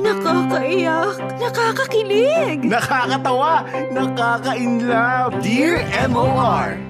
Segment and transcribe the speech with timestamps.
[0.00, 2.64] Nakakaiyak, nakakakilig.
[2.64, 5.36] Nakakatawa, nakaka-inlove.
[5.44, 6.80] Dear MOR,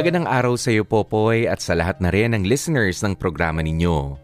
[0.00, 4.16] magandang araw sa iyo Popoy at sa lahat na rin ng listeners ng programa ninyo.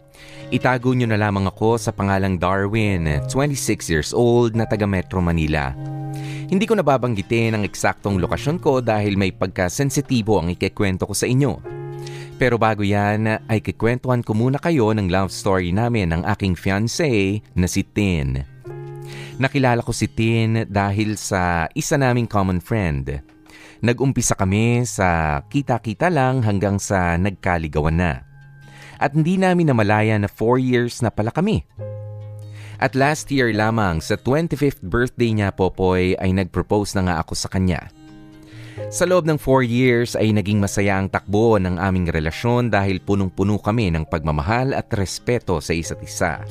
[0.49, 5.77] Itago nyo na lamang ako sa pangalang Darwin, 26 years old na taga Metro Manila.
[6.49, 11.61] Hindi ko nababanggitin ang eksaktong lokasyon ko dahil may pagkasensitibo ang ikikwento ko sa inyo.
[12.41, 17.37] Pero bago yan, ay kikwentuhan ko muna kayo ng love story namin ng aking fiancé
[17.53, 18.41] na si Tin.
[19.37, 23.36] Nakilala ko si Tin dahil sa isa naming common friend.
[23.77, 28.25] Nag-umpisa kami sa kita-kita lang hanggang sa nagkaligawan na.
[28.97, 31.61] At hindi namin namalaya na 4 years na pala kami.
[32.81, 37.49] At last year lamang sa 25th birthday niya Popoy ay nag-propose na nga ako sa
[37.49, 37.89] kanya.
[38.93, 43.57] Sa loob ng 4 years ay naging masaya ang takbo ng aming relasyon dahil punong-puno
[43.57, 46.45] kami ng pagmamahal at respeto sa isa't isa.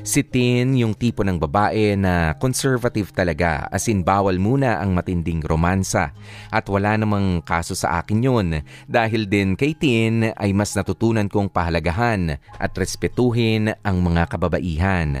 [0.00, 5.44] Si Tin yung tipo ng babae na conservative talaga as in bawal muna ang matinding
[5.44, 6.16] romansa
[6.48, 8.48] at wala namang kaso sa akin yun
[8.88, 15.20] dahil din kay Tin ay mas natutunan kong pahalagahan at respetuhin ang mga kababaihan.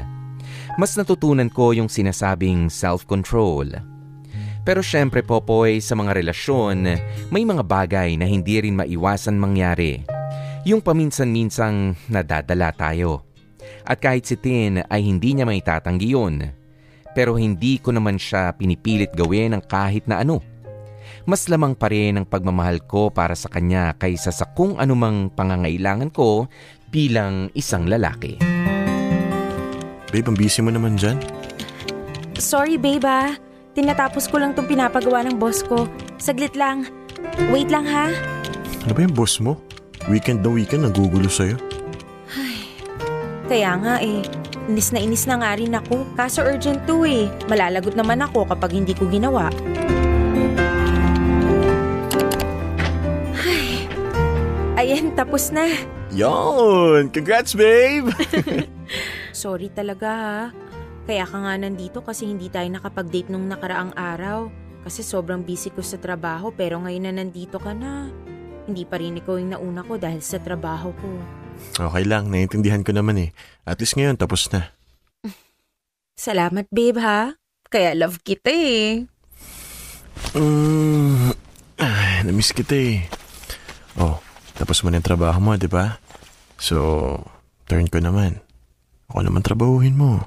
[0.80, 3.76] Mas natutunan ko yung sinasabing self-control.
[4.64, 6.84] Pero syempre Popoy, sa mga relasyon,
[7.32, 10.04] may mga bagay na hindi rin maiwasan mangyari.
[10.68, 13.29] Yung paminsan-minsang nadadala tayo.
[13.86, 16.46] At kahit si Tin ay hindi niya may tatanggi yun.
[17.10, 20.38] Pero hindi ko naman siya pinipilit gawin ng kahit na ano.
[21.26, 26.10] Mas lamang pa rin ang pagmamahal ko para sa kanya kaysa sa kung anumang pangangailangan
[26.14, 26.46] ko
[26.90, 28.38] bilang isang lalaki.
[30.10, 31.18] babe, ang busy mo naman dyan.
[32.40, 33.36] Sorry, babe ah.
[33.76, 35.86] Tinatapos ko lang tong pinapagawa ng boss ko.
[36.18, 36.88] Saglit lang.
[37.54, 38.10] Wait lang ha.
[38.82, 39.60] Ano ba yung boss mo?
[40.10, 41.60] Weekend na weekend, nagugulo sa'yo.
[43.50, 44.22] Kaya nga eh.
[44.70, 46.06] Inis na inis na nga rin ako.
[46.14, 47.26] Kaso urgent to eh.
[47.50, 49.50] Malalagot naman ako kapag hindi ko ginawa.
[53.34, 53.90] Ay.
[54.78, 55.66] Ayan, tapos na.
[56.14, 57.10] Yon!
[57.10, 58.14] Congrats, babe!
[59.34, 60.40] Sorry talaga ha.
[61.10, 64.46] Kaya ka nga nandito kasi hindi tayo nakapag-date nung nakaraang araw.
[64.86, 68.14] Kasi sobrang busy ko sa trabaho pero ngayon na nandito ka na.
[68.70, 71.10] Hindi pa rin ikaw yung nauna ko dahil sa trabaho ko.
[71.78, 73.30] Okay lang, naiintindihan ko naman eh.
[73.64, 74.72] At least ngayon, tapos na.
[76.26, 77.34] Salamat babe ha.
[77.70, 79.06] Kaya love kita eh.
[80.34, 81.32] Mm,
[81.78, 83.06] ay, namiss kita eh.
[83.98, 84.18] Oh,
[84.58, 85.98] tapos mo na yung trabaho mo, di ba?
[86.60, 87.16] So,
[87.70, 88.42] turn ko naman.
[89.10, 90.22] Ako naman trabahuhin mo.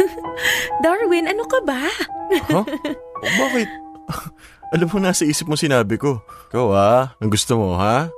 [0.84, 1.82] Darwin, ano ka ba?
[2.26, 2.58] Ha?
[2.58, 2.66] Oh,
[3.38, 3.70] bakit?
[4.74, 6.26] Alam mo, nasa isip mo sinabi ko.
[6.50, 6.94] Ikaw ha?
[7.22, 8.10] Ang gusto mo, ha?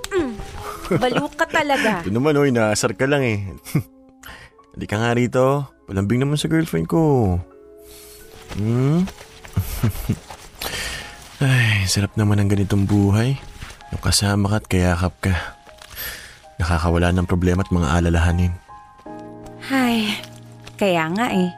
[0.97, 2.00] Balo ka talaga.
[2.00, 3.44] Ito naman, oy, naasar ka lang eh.
[4.72, 5.69] Hindi ka nga rito.
[5.84, 7.37] Palambing naman sa girlfriend ko.
[8.56, 9.04] Hmm?
[11.44, 13.37] Ay, sarap naman ng ganitong buhay.
[13.93, 15.34] Yung kasama ka at kayakap ka.
[16.59, 18.53] Nakakawala ng problema at mga alalahanin.
[19.69, 20.16] Ay,
[20.81, 21.53] kaya nga eh.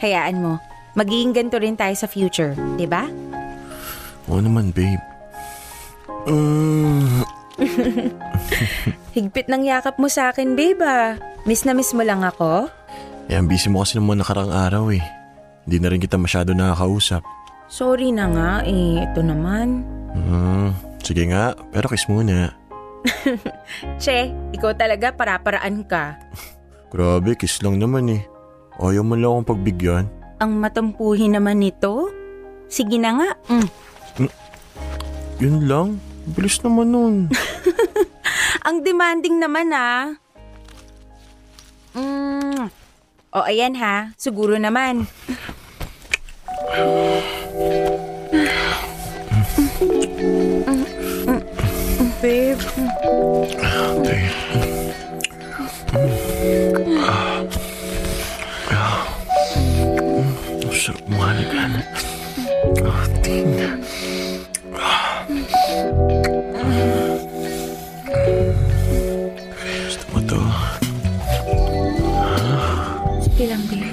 [0.00, 0.56] Hayaan mo,
[0.96, 3.06] magiging ganito rin tayo sa future, di ba?
[4.30, 5.02] Oo naman, babe.
[6.28, 7.24] Mm,
[9.14, 11.18] Higpit ng yakap mo sa akin, babe ah.
[11.44, 12.68] Miss na miss mo lang ako?
[13.30, 15.02] eh, ang busy mo kasi naman nakarang araw eh.
[15.62, 17.22] Hindi na rin kita masyado nakakausap.
[17.70, 19.86] Sorry na nga eh, ito naman.
[20.10, 22.50] Hmm, sige nga, pero kiss muna.
[24.02, 26.18] Che, ikaw talaga para-paraan ka.
[26.92, 28.22] Grabe, kiss lang naman eh.
[28.82, 30.10] Ayaw mo lang akong pagbigyan.
[30.42, 32.10] Ang matampuhin naman nito.
[32.66, 33.30] Sige na nga.
[33.46, 33.68] Mm.
[35.38, 35.88] Yun lang.
[36.34, 37.14] Bilis naman nun.
[38.66, 40.18] Ang demanding naman ah.
[41.94, 42.70] Mm.
[43.30, 45.06] O ayan ha, siguro naman.
[52.20, 52.60] Babe,
[53.64, 54.18] Ate.
[60.60, 61.80] Ang sarap mahalikan.
[62.84, 63.36] Ate.
[63.40, 64.19] Gusto
[73.40, 73.88] Konti lang, babe.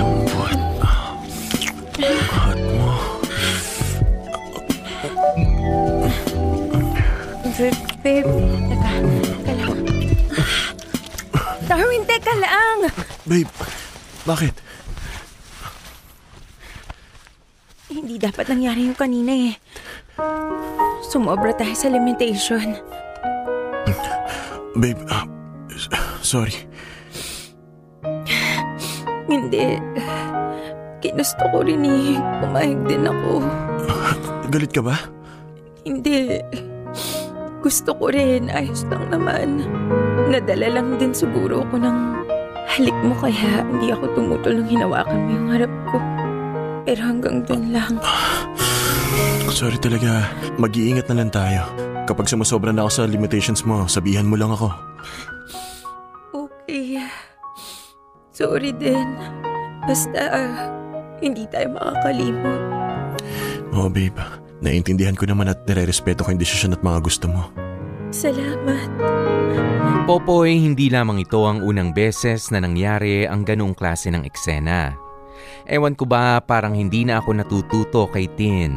[0.00, 0.56] Lambot.
[2.00, 2.88] Lahat mo.
[7.52, 8.32] Babe, babe.
[8.64, 8.92] Teka,
[9.28, 9.76] teka lang.
[11.68, 12.88] Darwin, teka lang!
[13.28, 13.52] Babe,
[14.24, 14.56] bakit?
[17.92, 19.60] Eh, hindi dapat nangyari yung kanina eh.
[21.12, 23.03] Sumobra tayo sa limitation.
[24.74, 24.98] Babe,
[25.70, 25.88] s-
[26.20, 26.54] sorry.
[29.24, 29.78] Hindi.
[31.00, 32.18] Ginusto ko rin eh.
[32.42, 33.44] Pumayag din ako.
[34.50, 34.96] Galit ka ba?
[35.84, 36.40] Hindi.
[37.60, 38.50] Gusto ko rin.
[38.50, 39.64] Ayos lang naman.
[40.28, 41.98] Nadala lang din siguro ako ng
[42.66, 45.96] halik mo kaya hindi ako tumutol nung hinawakan mo yung harap ko.
[46.84, 47.94] Pero hanggang doon lang.
[49.48, 50.28] Sorry talaga.
[50.58, 51.62] Mag-iingat na lang tayo.
[52.04, 54.68] Kapag sumusobra na ako sa limitations mo, sabihan mo lang ako.
[56.32, 57.00] Okay.
[58.34, 59.16] Sorry din.
[59.88, 60.68] Basta ah,
[61.24, 62.62] hindi tayo makakalimot.
[63.72, 64.20] Oo, babe.
[64.64, 67.48] Naiintindihan ko naman at nire-respeto ko yung desisyon at mga gusto mo.
[68.14, 68.88] Salamat.
[70.04, 74.94] Popoy, hindi lamang ito ang unang beses na nangyari ang ganong klase ng eksena.
[75.64, 78.76] Ewan ko ba parang hindi na ako natututo kay Tin.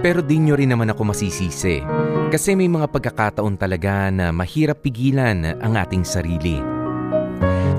[0.00, 1.84] Pero di nyo rin naman ako masisisi
[2.32, 6.56] kasi may mga pagkakataon talaga na mahirap pigilan ang ating sarili.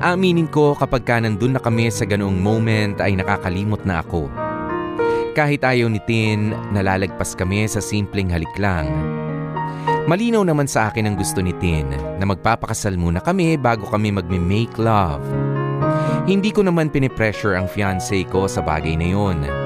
[0.02, 4.30] Aminin ko kapag ka nandun na kami sa ganoong moment ay nakakalimot na ako.
[5.32, 8.86] Kahit ayaw ni Tin, nalalagpas kami sa simpleng halik lang.
[10.06, 14.74] Malinaw naman sa akin ang gusto ni Tin na magpapakasal muna kami bago kami magme-make
[14.78, 15.22] love.
[16.26, 19.61] Hindi ko naman pinipressure ang fiancé ko sa bagay na yon.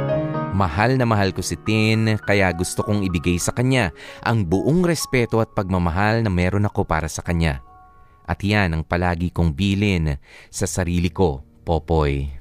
[0.56, 3.93] Mahal na mahal ko si Tin kaya gusto kong ibigay sa kanya
[4.25, 7.61] ang buong respeto at pagmamahal na meron ako para sa kanya.
[8.25, 10.17] At yan ang palagi kong bilin
[10.49, 12.32] sa sarili ko, Popoy.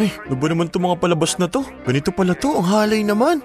[0.00, 1.60] Ay, ano ba naman itong mga palabas na to?
[1.84, 3.44] Ganito pala to, ang halay naman.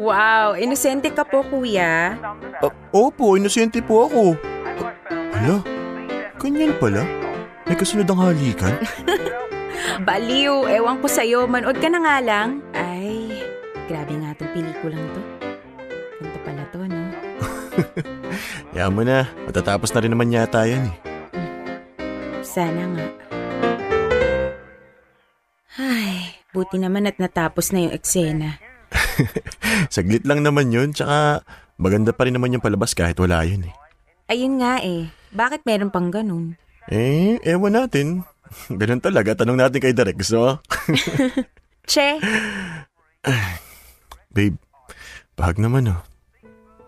[0.00, 2.16] Wow, inosente ka po kuya.
[2.64, 4.32] Ah, opo, inosente po ako.
[5.12, 5.56] Ah, Hala,
[6.40, 7.04] ganyan pala.
[7.68, 8.80] May kasunod ang halikan.
[9.98, 11.50] Baliw, ewan ko sa'yo.
[11.50, 12.62] Manood ka na nga lang.
[12.70, 13.42] Ay,
[13.90, 15.20] grabe nga tong pelikulang to.
[16.20, 17.00] Ganito pala to, no?
[18.70, 20.96] Kaya mo na, matatapos na rin naman yata yan eh.
[22.46, 23.06] Sana nga.
[25.80, 28.62] Ay, buti naman at natapos na yung eksena.
[29.94, 31.42] Saglit lang naman yun, tsaka
[31.80, 33.74] maganda pa rin naman yung palabas kahit wala yun eh.
[34.30, 35.10] Ayun nga eh.
[35.34, 36.54] Bakit meron pang ganun?
[36.86, 38.22] Eh, ewan natin.
[38.80, 40.50] Ganun talaga, tanong natin kay Derek, gusto mo?
[41.90, 42.18] Che?
[44.34, 44.56] Babe,
[45.34, 46.00] bahag naman oh.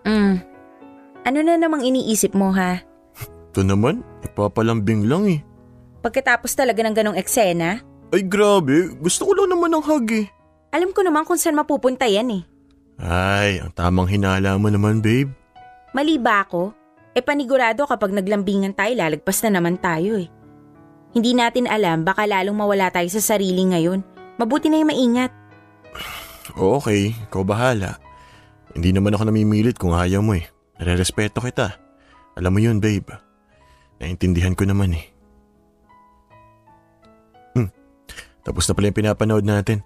[0.07, 0.43] Mm.
[1.23, 2.83] Ano na namang iniisip mo ha?
[3.53, 5.41] Ito naman, nagpapalambing lang eh.
[6.03, 7.79] Pagkatapos talaga ng ganong eksena?
[8.11, 10.27] Ay grabe, gusto ko lang naman ng hug eh.
[10.75, 12.43] Alam ko naman kung saan mapupunta yan eh.
[13.03, 15.31] Ay, ang tamang hinala mo naman babe.
[15.93, 16.73] Mali ba ako?
[17.13, 20.33] E panigurado kapag naglambingan tayo, lalagpas na naman tayo eh.
[21.13, 24.01] Hindi natin alam, baka lalong mawala tayo sa sarili ngayon.
[24.41, 25.33] Mabuti na yung maingat.
[26.57, 28.01] Okay, ikaw bahala.
[28.73, 30.49] Hindi naman ako namimilit kung ayaw mo eh.
[30.81, 31.77] Nare-respeto kita.
[32.41, 33.13] Alam mo yun babe.
[34.01, 35.05] Naintindihan ko naman eh.
[37.53, 37.69] Hmm,
[38.41, 39.85] tapos na pala yung pinapanood natin.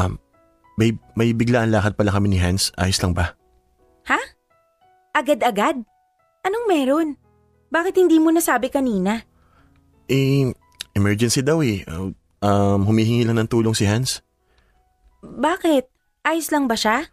[0.00, 0.16] Um,
[0.80, 2.72] babe, may biglaan lakad pala kami ni Hans.
[2.80, 3.36] Ayos lang ba?
[4.08, 4.20] Ha?
[5.12, 5.84] Agad-agad?
[6.48, 7.08] Anong meron?
[7.68, 9.20] Bakit hindi mo nasabi kanina?
[10.10, 10.52] Eh,
[10.92, 11.82] emergency daw eh.
[11.88, 12.12] Uh,
[12.44, 14.20] Um, humihingi lang ng tulong si Hans.
[15.24, 15.88] Bakit?
[16.28, 17.08] Ayos lang ba siya?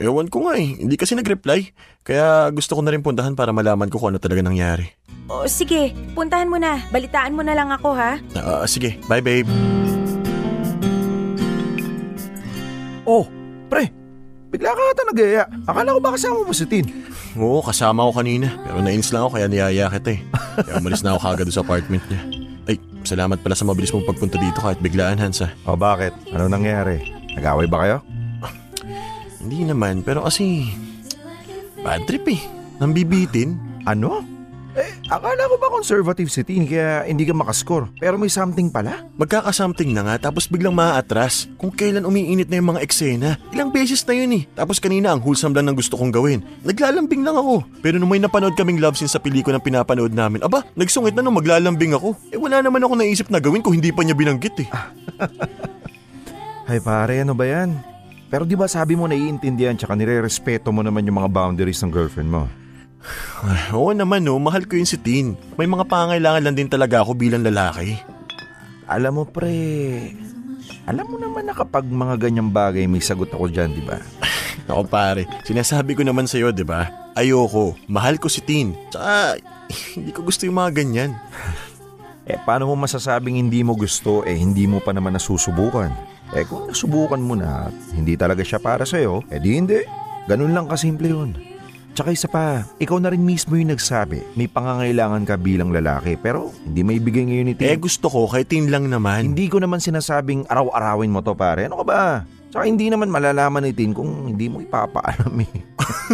[0.00, 0.80] Ewan ko nga eh.
[0.80, 1.76] Hindi kasi nag-reply.
[2.08, 4.88] Kaya gusto ko na rin puntahan para malaman ko kung ano talaga nangyari.
[5.28, 6.80] O sige, puntahan mo na.
[6.88, 8.16] Balitaan mo na lang ako ha.
[8.32, 9.44] Ah, sige, bye babe.
[13.04, 13.28] Oh,
[13.68, 13.92] pre,
[14.48, 15.20] bigla ka ata nag
[15.68, 16.86] Akala ko ba kasama mo si Tin?
[17.36, 18.48] Oo, kasama ko kanina.
[18.64, 20.20] Pero nainis lang ako kaya niyaya kita eh.
[20.64, 22.20] Kaya umalis na ako kagad sa apartment niya.
[22.68, 25.52] Ay, salamat pala sa mabilis mong pagpunta dito kahit biglaan Hans ah.
[25.68, 26.12] O bakit?
[26.32, 27.14] Ano nangyari?
[27.36, 27.96] Nag-away ba kayo?
[29.38, 30.68] Hindi naman, pero kasi...
[31.80, 32.40] Bad trip eh.
[32.82, 33.54] Nambibitin.
[33.86, 34.37] Ano?
[34.78, 37.90] Eh, akala ko ba conservative si Tin kaya hindi ka makascore.
[37.98, 39.02] Pero may something pala.
[39.18, 43.42] Magkakasomething na nga tapos biglang maaatras kung kailan umiinit na yung mga eksena.
[43.50, 44.42] Ilang beses na yun eh.
[44.54, 46.46] Tapos kanina ang wholesome lang ng gusto kong gawin.
[46.62, 47.66] Naglalambing lang ako.
[47.82, 51.34] Pero nung may napanood kaming love scene sa pelikulang pinapanood namin, aba, nagsungit na nung
[51.34, 52.14] maglalambing ako.
[52.30, 54.68] Eh wala naman ako naisip na gawin kung hindi pa niya binanggit eh.
[56.70, 57.74] Ay pare, ano ba yan?
[58.28, 62.28] Pero di ba sabi mo naiintindihan tsaka nire-respeto mo naman yung mga boundaries ng girlfriend
[62.28, 62.44] mo?
[63.44, 65.38] Ay, oo naman no, mahal ko yun si Tin.
[65.54, 67.98] May mga pangailangan lang din talaga ako bilang lalaki.
[68.88, 70.16] Alam mo pre,
[70.88, 74.00] alam mo naman na kapag mga ganyang bagay may sagot ako dyan, di ba?
[74.68, 76.92] Ako pare, sinasabi ko naman sa'yo, di ba?
[77.16, 78.76] Ayoko, mahal ko si Tin.
[78.92, 79.40] Tsaka,
[79.96, 81.12] hindi ko gusto yung mga ganyan.
[82.28, 85.88] Eh paano mo masasabing hindi mo gusto eh hindi mo pa naman nasusubukan?
[86.36, 89.80] Eh kung nasubukan mo na at hindi talaga siya para sa'yo, eh di hindi.
[90.28, 91.32] Ganun lang kasimple yun.
[91.98, 96.54] Tsaka isa pa, ikaw na rin mismo yung nagsabi, may pangangailangan ka bilang lalaki pero
[96.62, 97.74] hindi may bigay ngayon ni Tin.
[97.74, 99.34] Eh gusto ko, kay Tin lang naman.
[99.34, 101.66] Hindi ko naman sinasabing araw-arawin mo to pare.
[101.66, 102.22] Ano ka ba?
[102.54, 105.50] Tsaka hindi naman malalaman ni Tin kung hindi mo ipapaalam eh.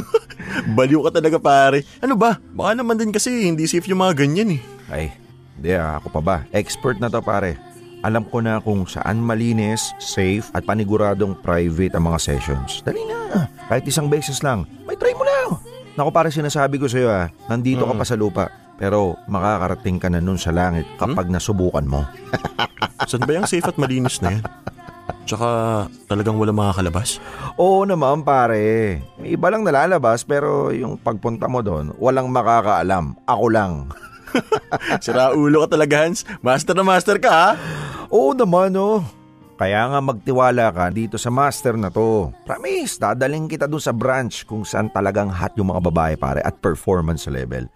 [0.73, 1.85] Baliw ka talaga pare.
[2.01, 2.41] Ano ba?
[2.41, 4.61] Baka naman din kasi hindi safe yung mga ganyan eh.
[4.89, 5.13] Ay,
[5.61, 6.37] hindi ah, ako pa ba?
[6.57, 7.61] Expert na to pare.
[8.01, 12.81] Alam ko na kung saan malinis, safe at paniguradong private ang mga sessions.
[12.81, 13.53] Dali na.
[13.69, 14.65] Kahit isang beses lang.
[14.89, 15.74] May try mo lang.
[15.95, 18.01] Naku pare sinasabi ko sa'yo ah, nandito ka Mm.
[18.01, 18.45] pa sa lupa.
[18.75, 22.03] Pero makakarating ka na nun sa langit kapag nasubukan mo.
[23.09, 24.45] Saan ba yung safe at malinis na yan?
[25.25, 25.49] Tsaka
[26.05, 27.23] talagang wala makakalabas?
[27.55, 28.99] Oo naman pare.
[29.17, 33.15] May iba lang nalalabas pero yung pagpunta mo doon, walang makakaalam.
[33.25, 33.95] Ako lang.
[35.05, 36.27] Sira ulo ka talaga Hans.
[36.43, 37.49] Master na master ka ha?
[38.11, 39.07] Oo naman oh.
[39.55, 42.35] Kaya nga magtiwala ka dito sa master na to.
[42.43, 46.59] Promise, dadaling kita dun sa branch kung saan talagang hot yung mga babae pare at
[46.59, 47.71] performance level.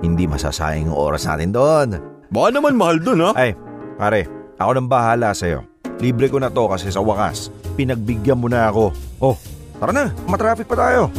[0.00, 1.88] Hindi masasayang yung oras natin doon.
[2.32, 3.36] Baka naman mahal dun ha?
[3.36, 3.52] Ay,
[4.00, 4.24] pare,
[4.56, 5.60] ako nang bahala sa'yo.
[6.00, 8.96] Libre ko na to kasi sa wakas, pinagbigyan mo na ako.
[9.20, 9.36] Oh,
[9.76, 11.12] tara na, matraffic pa tayo.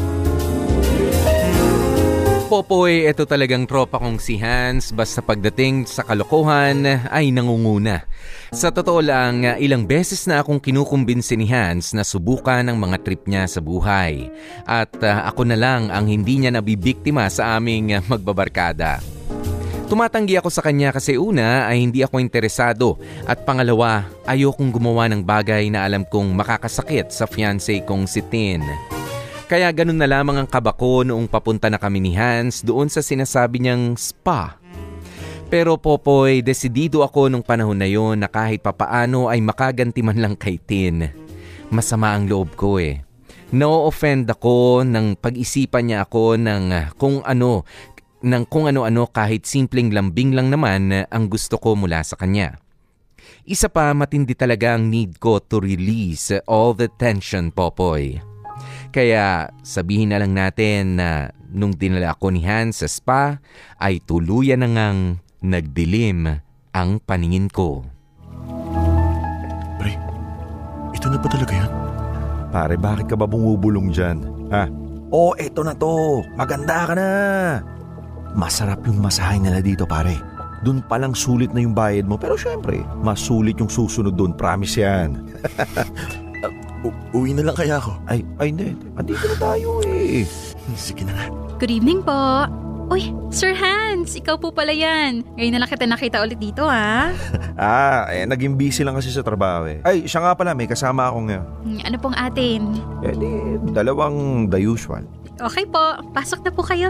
[2.51, 8.03] Popoy, ito talagang tropa kong si Hans basta pagdating sa kalokohan ay nangunguna.
[8.51, 13.23] Sa totoo lang, ilang beses na akong kinukumbinsi ni Hans na subukan ang mga trip
[13.23, 14.27] niya sa buhay.
[14.67, 18.99] At ah, ako na lang ang hindi niya nabibiktima sa aming magbabarkada.
[19.87, 22.99] Tumatanggi ako sa kanya kasi una ay hindi ako interesado
[23.31, 28.59] at pangalawa ayokong gumawa ng bagay na alam kong makakasakit sa fiancé kong si Tin.
[29.51, 33.59] Kaya ganun na lamang ang kabako noong papunta na kami ni Hans doon sa sinasabi
[33.59, 34.55] niyang spa.
[35.51, 40.39] Pero Popoy, desidido ako nung panahon na yon na kahit papaano ay makaganti man lang
[40.39, 41.03] kay Tin.
[41.67, 43.03] Masama ang loob ko eh.
[43.51, 47.67] No-offend ako nang pag-isipan niya ako ng ah, kung ano,
[48.23, 52.55] ng kung ano-ano kahit simpleng lambing lang naman ang gusto ko mula sa kanya.
[53.43, 58.30] Isa pa matindi talaga ang need ko to release all the tension, Popoy.
[58.91, 63.39] Kaya sabihin na lang natin na nung dinala ako ni Hans sa spa
[63.79, 66.43] ay tuluyan na ngang nagdilim
[66.75, 67.87] ang paningin ko.
[69.79, 69.93] Pre,
[70.91, 71.71] ito na ba talaga yan?
[72.51, 74.27] Pare, bakit ka ba bumubulong dyan?
[74.51, 74.67] Ha?
[75.07, 76.23] Oh, eto na to.
[76.35, 77.09] Maganda ka na.
[78.35, 80.19] Masarap yung masahe nila dito, pare.
[80.67, 82.19] Doon palang sulit na yung bayad mo.
[82.19, 84.35] Pero syempre, mas sulit yung susunod doon.
[84.35, 85.15] Promise yan.
[86.81, 87.93] U- uwi na lang kaya ako.
[88.05, 88.73] Ay, ay, hindi.
[88.95, 90.25] Andito na tayo eh.
[90.73, 91.25] Sige na nga.
[91.57, 92.17] Good evening po.
[92.89, 95.23] Uy, Sir Hans, ikaw po pala yan.
[95.33, 97.13] Ngayon na lang kita nakita ulit dito ha.
[97.55, 99.79] Ah, eh, naging busy lang kasi sa trabaho eh.
[99.85, 101.45] Ay, siya nga pala, may kasama ako ngayon.
[101.61, 102.61] Hmm, Ano pong atin?
[102.99, 103.29] Eh di,
[103.69, 105.05] dalawang the usual.
[105.37, 105.79] Okay po,
[106.09, 106.89] pasok na po kayo.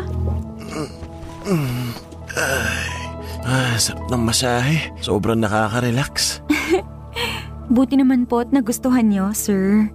[3.41, 4.95] Ah, sarap ng masahe.
[4.97, 6.39] Sobrang nakaka-relax.
[7.71, 9.87] Buti naman po at nagustuhan nyo, sir.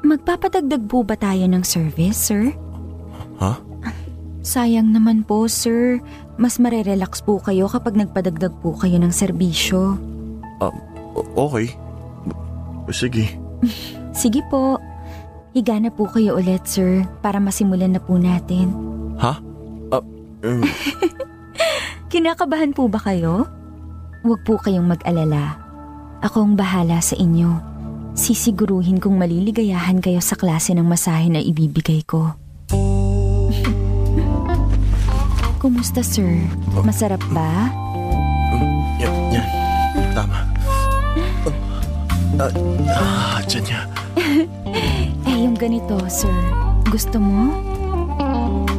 [0.00, 2.56] Magpapadagdag po ba tayo ng service, sir?
[3.44, 3.60] Ha?
[4.40, 6.00] Sayang naman po, sir.
[6.40, 10.00] Mas marerelax po kayo kapag nagpadagdag po kayo ng serbisyo.
[10.64, 10.80] O-
[11.36, 11.76] okay.
[12.88, 13.36] Sige.
[14.16, 14.80] Sige po.
[15.52, 18.72] Higa na po kayo ulit, sir, para masimulan na po natin.
[19.20, 19.36] Ha?
[19.92, 20.00] Ah,
[20.48, 20.64] um,
[22.12, 23.44] Kinakabahan po ba kayo?
[24.24, 25.69] Huwag po kayong mag-alala.
[26.20, 27.48] Akong bahala sa inyo.
[28.12, 32.36] Sisiguruhin kong maliligayahan kayo sa klase ng masahe na ibibigay ko.
[35.64, 36.44] Kumusta, sir?
[36.84, 37.72] Masarap ba?
[39.00, 39.48] yan, yan.
[40.12, 40.44] Tama.
[42.36, 42.52] Ah,
[43.00, 43.80] ah, dyan niya.
[45.28, 46.32] Eh, yung ganito, sir.
[46.88, 47.48] Gusto mo?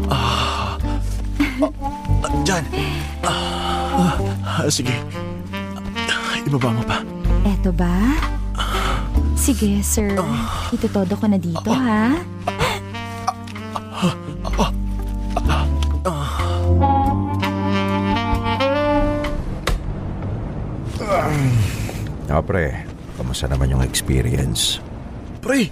[0.10, 0.78] Ah,
[2.46, 2.66] dyan.
[3.26, 4.14] Ah,
[4.46, 4.94] ah, sige.
[6.10, 7.02] Ah, ibaba mo pa.
[7.42, 8.22] Eto ba?
[9.34, 10.14] Sige, sir.
[10.70, 12.14] Itutodo ko na dito, ha?
[22.32, 22.88] Ah, pre,
[23.20, 24.80] kamusta naman yung experience?
[25.44, 25.68] Pre,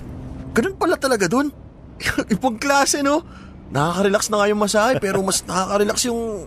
[0.51, 1.49] ganun pala talaga dun.
[2.35, 3.23] Ibang klase, no?
[3.69, 6.45] Nakaka-relax na nga yung masahe, pero mas nakaka-relax yung...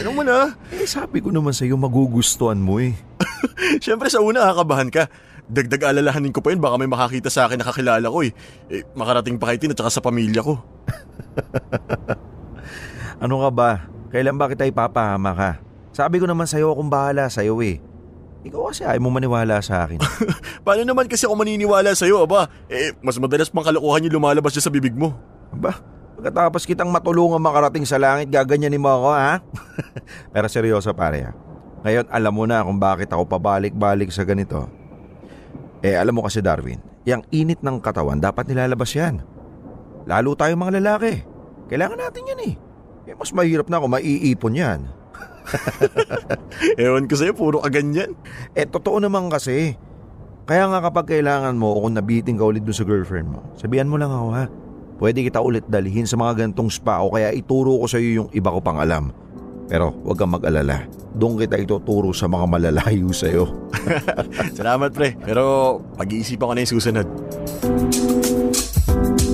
[0.00, 0.54] Ano mo na?
[0.70, 2.94] Eh, sabi ko naman sa'yo magugustuhan mo eh.
[3.80, 5.08] Siyempre sa una, kakabahan ka.
[5.50, 8.30] Dagdag alalahanin ko pa yun, baka may makakita sa akin nakakilala ko eh.
[8.70, 10.60] eh makarating pa kay Tin at saka sa pamilya ko.
[13.20, 13.70] Ano ka ba?
[14.08, 15.50] Kailan ba kita ipapahama ka?
[15.92, 17.76] Sabi ko naman sa'yo akong bahala sa'yo eh.
[18.48, 20.00] Ikaw kasi ayaw mo maniwala sa akin.
[20.64, 22.48] Paano naman kasi ako maniniwala sa'yo, aba?
[22.72, 25.12] Eh, mas madalas pang kalokohan yung lumalabas sa bibig mo.
[25.52, 25.76] Aba,
[26.16, 29.44] pagkatapos kitang matulungan makarating sa langit, gaganyanin mo ako ha?
[30.32, 31.49] Pero seryoso pare ha.
[31.80, 34.68] Ngayon alam mo na kung bakit ako pabalik-balik sa ganito.
[35.80, 39.24] Eh alam mo kasi Darwin, yung init ng katawan dapat nilalabas yan.
[40.04, 41.24] Lalo tayong mga lalaki.
[41.72, 42.54] Kailangan natin yan eh.
[43.08, 44.80] Eh mas mahirap na kung maiipon yan.
[46.82, 48.12] Ewan ko sa'yo, puro ka ganyan.
[48.52, 49.74] Eh totoo naman kasi.
[50.44, 53.86] Kaya nga kapag kailangan mo o kung nabiting ka ulit dun sa girlfriend mo, sabihan
[53.86, 54.44] mo lang ako ha.
[55.00, 58.30] Pwede kita ulit dalhin sa mga gantong spa o kaya ituro ko sa iyo yung
[58.36, 59.14] iba ko pang alam.
[59.70, 60.90] Pero huwag kang mag-alala.
[61.14, 63.70] Doon kita ituturo sa mga malalayo sa iyo.
[64.58, 67.06] Salamat pre, pero pag-iisipan ko na yung susunod.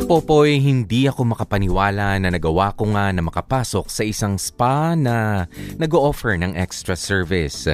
[0.06, 5.50] Popoy, hindi ako makapaniwala na nagawa ko nga na makapasok sa isang spa na
[5.82, 7.66] nag-o-offer ng extra service.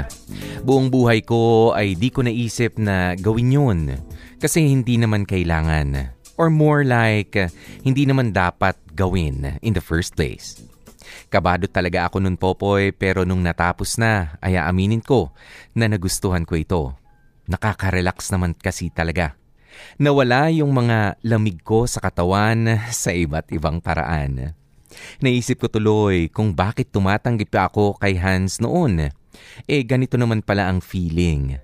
[0.64, 3.80] Buong buhay ko ay di ko naisip na gawin yun
[4.40, 6.16] kasi hindi naman kailangan.
[6.40, 7.36] Or more like,
[7.84, 10.71] hindi naman dapat gawin in the first place.
[11.32, 15.32] Kabado talaga ako nun Popoy pero nung natapos na ay aaminin ko
[15.72, 16.82] na nagustuhan ko ito.
[17.48, 19.34] Nakaka-relax naman kasi talaga.
[19.96, 24.54] Nawala yung mga lamig ko sa katawan sa iba't ibang paraan.
[25.24, 29.08] Naisip ko tuloy kung bakit tumatanggi ako kay Hans noon.
[29.64, 31.56] Eh ganito naman pala ang feeling.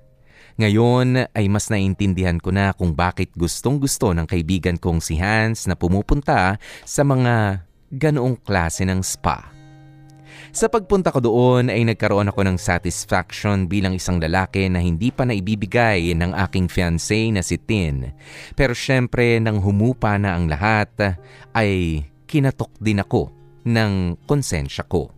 [0.58, 5.70] Ngayon ay mas naintindihan ko na kung bakit gustong gusto ng kaibigan kong si Hans
[5.70, 7.62] na pumupunta sa mga
[7.92, 9.58] ganoong klase ng spa.
[10.48, 15.28] Sa pagpunta ko doon ay nagkaroon ako ng satisfaction bilang isang lalaki na hindi pa
[15.28, 18.08] naibibigay ng aking fiancé na si Tin.
[18.56, 21.20] Pero syempre nang humupa na ang lahat
[21.52, 23.28] ay kinatok din ako
[23.68, 25.12] ng konsensya ko.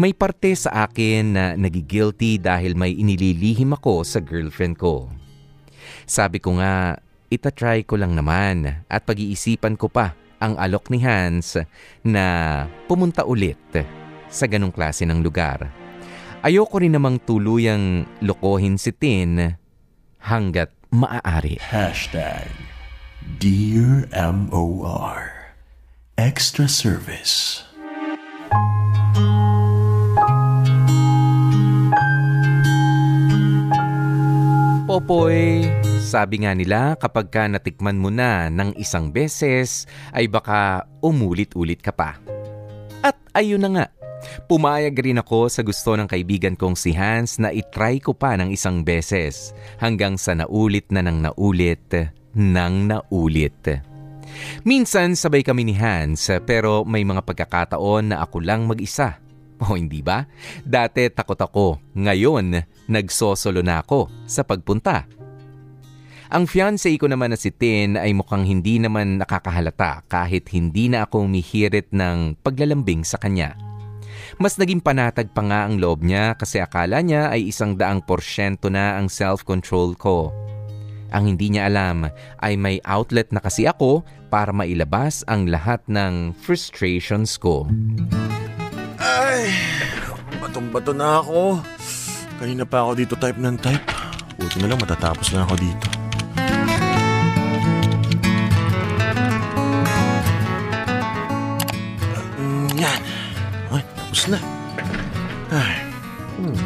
[0.00, 5.12] May parte sa akin na nagigilty dahil may inililihim ako sa girlfriend ko.
[6.08, 6.96] Sabi ko nga,
[7.28, 11.58] itatry ko lang naman at pag-iisipan ko pa ang alok ni Hans
[12.06, 12.24] na
[12.86, 13.58] pumunta ulit
[14.30, 15.70] sa ganong klase ng lugar.
[16.42, 19.58] Ayoko rin namang tuluyang lokohin si Tin
[20.22, 21.58] hanggat maaari.
[21.58, 22.46] Hashtag
[23.42, 25.52] Dear MOR
[26.14, 27.66] Extra Service
[34.88, 35.68] Popoy,
[36.08, 39.84] sabi nga nila kapag ka natikman mo na ng isang beses
[40.16, 42.16] ay baka umulit-ulit ka pa.
[43.04, 43.86] At ayun na nga,
[44.48, 48.48] pumayag rin ako sa gusto ng kaibigan kong si Hans na itry ko pa ng
[48.48, 51.92] isang beses hanggang sa naulit na ng naulit
[52.32, 53.84] nang naulit.
[54.64, 59.20] Minsan sabay kami ni Hans pero may mga pagkakataon na ako lang mag-isa
[59.60, 60.24] o hindi ba?
[60.64, 65.17] Dati takot ako, ngayon nagsosolo na ako sa pagpunta.
[66.28, 71.08] Ang fiancé ko naman na si Tin ay mukhang hindi naman nakakahalata kahit hindi na
[71.08, 73.56] ako mihirit ng paglalambing sa kanya.
[74.36, 78.68] Mas naging panatag pa nga ang loob niya kasi akala niya ay isang daang porsyento
[78.68, 80.28] na ang self-control ko.
[81.16, 82.12] Ang hindi niya alam
[82.44, 87.64] ay may outlet na kasi ako para mailabas ang lahat ng frustrations ko.
[89.00, 89.48] Ay,
[90.44, 91.64] batong-bato na ako.
[92.36, 93.84] Kanina pa ako dito type ng type.
[94.36, 96.07] Buti na lang matatapos na ako dito.
[104.08, 104.40] Tapos na.
[105.52, 105.84] Ay.
[106.40, 106.56] Hmm.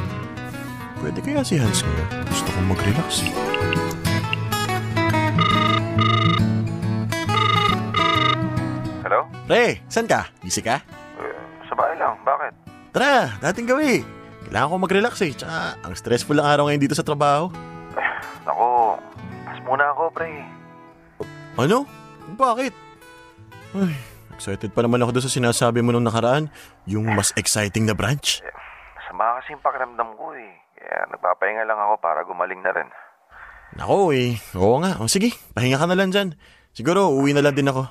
[1.02, 2.08] Pwede kaya si Hans ngayon?
[2.30, 3.32] Gusto kong mag-relax eh.
[9.02, 9.26] Hello?
[9.50, 10.30] Pre, saan ka?
[10.38, 10.86] Busy ka?
[11.66, 12.54] sa bahay lang, bakit?
[12.94, 14.06] Tara, dating gawi.
[14.46, 15.34] Kailangan ko mag-relax eh.
[15.34, 17.50] Tsaka, ang stressful lang araw ngayon dito sa trabaho.
[18.50, 19.00] Ako,
[19.48, 20.30] pas muna ako pre.
[21.58, 21.90] Ano?
[22.38, 22.72] Bakit?
[23.72, 26.48] Ay, excited pa naman ako doon sa sinasabi mo nung nakaraan.
[26.88, 28.42] Yung mas exciting na branch.
[29.08, 30.52] Sama kasi yung pakiramdam ko eh.
[30.76, 32.88] Kaya nagpapahinga lang ako para gumaling na rin.
[33.76, 34.36] Nako eh.
[34.58, 35.00] Oo nga.
[35.00, 36.36] O sige, pahinga ka na lang dyan.
[36.72, 37.88] Siguro, uwi na lang din ako.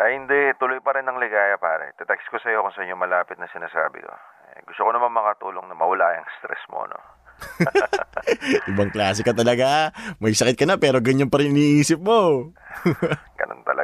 [0.00, 1.92] Ay hindi, tuloy pa rin ang ligaya pare.
[2.00, 4.12] Tetext ko sa'yo kung saan yung malapit na sinasabi ko.
[4.56, 7.00] Eh, gusto ko naman makatulong na mawala yung stress mo, no?
[8.72, 9.92] Ibang klase ka talaga.
[10.20, 12.52] May sakit ka na pero ganyan pa rin iniisip mo.
[13.40, 13.79] Ganun talaga.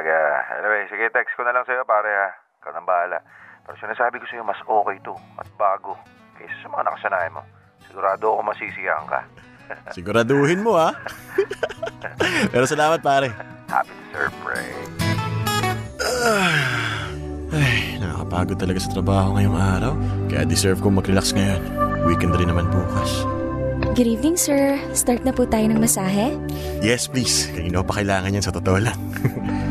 [0.87, 2.29] Sige, text ko na lang sa'yo pare ha.
[2.63, 3.19] Ikaw nang bahala.
[3.67, 5.99] Pero sinasabi ko sa'yo, mas okay to at bago
[6.39, 7.43] kaysa sa mga nakasanayan mo.
[7.87, 9.19] Sigurado ako masisiyahan ka.
[9.97, 10.95] Siguraduhin mo ha.
[12.55, 13.35] Pero salamat pare.
[13.67, 14.71] Happy to serve, Ray.
[17.51, 19.93] Ay, nakakapagod talaga sa trabaho ngayong araw.
[20.31, 21.59] Kaya deserve kong mag-relax ngayon.
[22.07, 23.27] Weekend rin naman bukas.
[23.91, 24.79] Good evening, sir.
[24.95, 26.31] Start na po tayo ng masahe?
[26.79, 27.51] Yes, please.
[27.51, 28.95] Kanino pa kailangan yan sa totoo lang.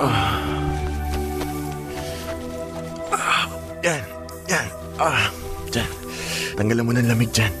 [0.00, 0.40] Ah.
[3.12, 3.44] Ah,
[3.84, 4.00] yan,
[4.48, 4.66] yan.
[4.96, 5.28] Ah,
[5.68, 5.90] dyan.
[6.56, 7.52] Tanggalan mo ng lamig dyan.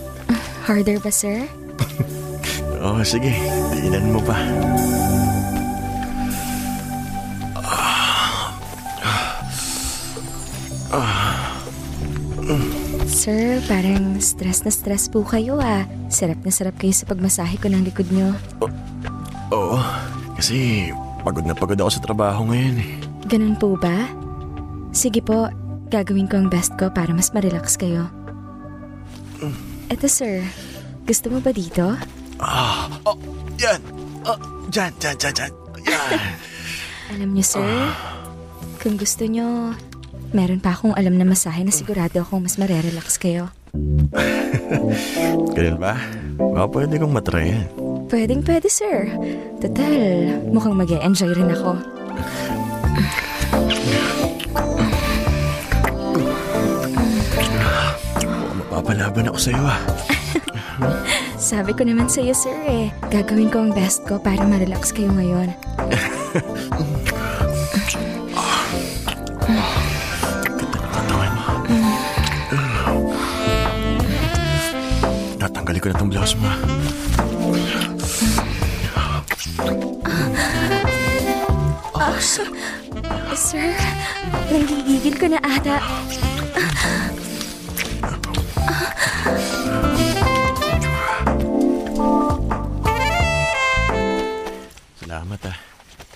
[0.64, 1.44] Harder ba, sir?
[2.84, 3.36] Oo, sige.
[3.76, 4.40] Diinan mo pa.
[13.10, 15.84] Sir, parang stress na stress po kayo ah.
[16.08, 18.32] Sarap na sarap kayo sa pagmasahe ko ng likod nyo.
[19.52, 19.76] Oo,
[20.40, 20.88] kasi
[21.20, 22.90] pagod na pagod ako sa trabaho ngayon eh.
[23.28, 24.08] Ganun po ba?
[24.90, 25.46] Sige po,
[25.92, 28.08] gagawin ko ang best ko para mas ma-relax kayo.
[29.90, 30.44] Eto sir,
[31.04, 31.96] gusto mo ba dito?
[32.40, 33.16] Ah, oh,
[33.60, 33.80] yan.
[34.24, 34.38] Oh,
[34.72, 35.52] dyan, dyan, dyan, dyan.
[35.88, 36.20] Yan.
[37.16, 37.68] Alam niyo sir,
[38.80, 39.74] kung gusto nyo,
[40.30, 43.50] meron pa akong alam na masahe na sigurado akong mas marerelax kayo.
[45.56, 45.98] Ganun ba?
[46.38, 47.79] Baka pwede kong matry yan.
[48.10, 49.06] Pwedeng pwede sir.
[49.62, 51.78] Total, mukhang mag enjoy rin ako.
[58.34, 59.78] Mukhang mapapalaban ako sa'yo ah.
[61.38, 65.54] Sabi ko naman sa'yo sir eh, gagawin ko ang best ko para ma-relax kayo ngayon.
[70.90, 71.44] Katawan mo.
[75.38, 76.50] Tatanggalin ko na tong blouse mo.
[76.50, 77.09] ah.
[82.30, 83.74] Sir,
[84.54, 85.82] nanggigigil ko na ata.
[95.02, 95.58] Salamat ah.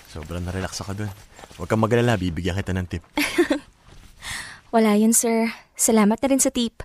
[0.07, 1.11] Sobrang na-relax ako dun.
[1.59, 3.03] Huwag kang magalala, bibigyan kita ng tip.
[4.75, 5.51] Wala yun, sir.
[5.75, 6.79] Salamat na rin sa tip.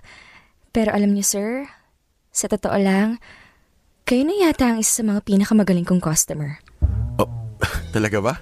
[0.75, 1.71] Pero alam niyo, sir,
[2.35, 3.23] sa totoo lang,
[4.03, 6.59] kayo na yata ang isa sa mga pinakamagaling kong customer.
[7.15, 7.31] Oh,
[7.95, 8.35] talaga ba?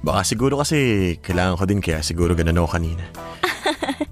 [0.00, 3.04] Baka siguro kasi kailangan ko din kaya siguro ganun ako kanina.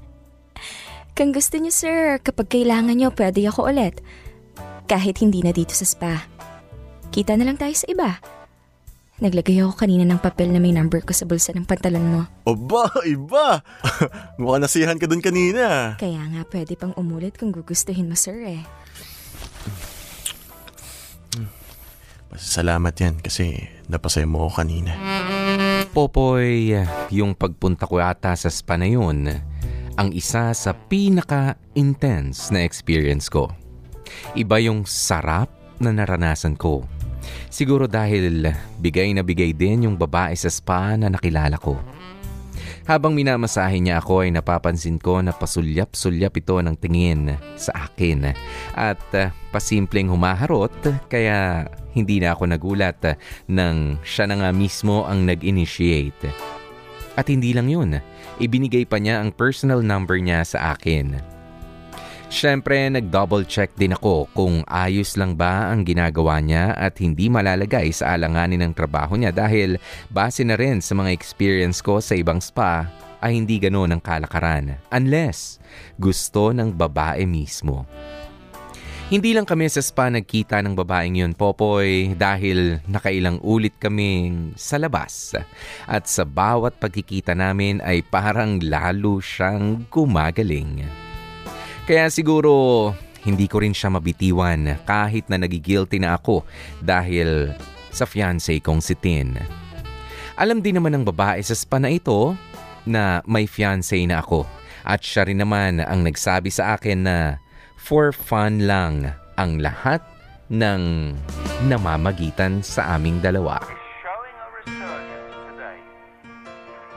[1.16, 3.98] Kung gusto niyo, sir, kapag kailangan niyo, pwede ako ulit.
[4.87, 6.14] Kahit hindi na dito sa spa.
[7.11, 8.20] Kita na lang tayo sa iba.
[9.18, 12.22] Naglagay ako kanina ng papel na may number ko sa bulsa ng pantalon mo.
[12.46, 13.66] Oba, iba!
[14.38, 15.98] Mukhang nasihan ka dun kanina.
[15.98, 18.62] Kaya nga pwede pang umulit kung gugustuhin mo, sir eh.
[22.38, 24.94] Salamat yan kasi napasaya mo ako kanina.
[25.88, 26.77] Popoy,
[27.09, 29.24] yung pagpunta ko ata sa spa na yun,
[29.96, 33.48] ang isa sa pinaka-intense na experience ko.
[34.37, 35.48] Iba yung sarap
[35.81, 36.85] na naranasan ko.
[37.48, 41.81] Siguro dahil bigay na bigay din yung babae sa spa na nakilala ko.
[42.88, 48.33] Habang minamasahe niya ako ay napapansin ko na pasulyap-sulyap ito ng tingin sa akin
[48.72, 50.72] at uh, pasimpleng humaharot
[51.12, 56.33] kaya hindi na ako nagulat nang siya na nga mismo ang nag-initiate.
[57.12, 58.01] At hindi lang yun,
[58.40, 61.38] ibinigay pa niya ang personal number niya sa akin.
[62.29, 67.88] Siyempre, nag-double check din ako kung ayos lang ba ang ginagawa niya at hindi malalagay
[67.88, 69.81] sa alanganin ng trabaho niya dahil
[70.12, 72.85] base na rin sa mga experience ko sa ibang spa
[73.25, 75.57] ay hindi ganoon ang kalakaran unless
[75.97, 77.88] gusto ng babae mismo.
[79.09, 84.77] Hindi lang kami sa spa nagkita ng babaeng yun, Popoy, dahil nakailang ulit kaming sa
[84.77, 85.33] labas.
[85.88, 91.08] At sa bawat pagkikita namin ay parang lalo siyang gumagaling.
[91.88, 92.92] Kaya siguro
[93.24, 96.44] hindi ko rin siya mabitiwan kahit na nagigilty na ako
[96.85, 97.57] dahil
[97.88, 99.33] sa fiancé kong si Tin.
[100.37, 102.37] Alam din naman ng babae sa spa na ito
[102.85, 104.44] na may fiancé na ako
[104.85, 107.16] at siya rin naman ang nagsabi sa akin na
[107.81, 109.09] for fun lang
[109.40, 110.05] ang lahat
[110.53, 111.16] ng
[111.72, 113.64] namamagitan sa aming dalawa.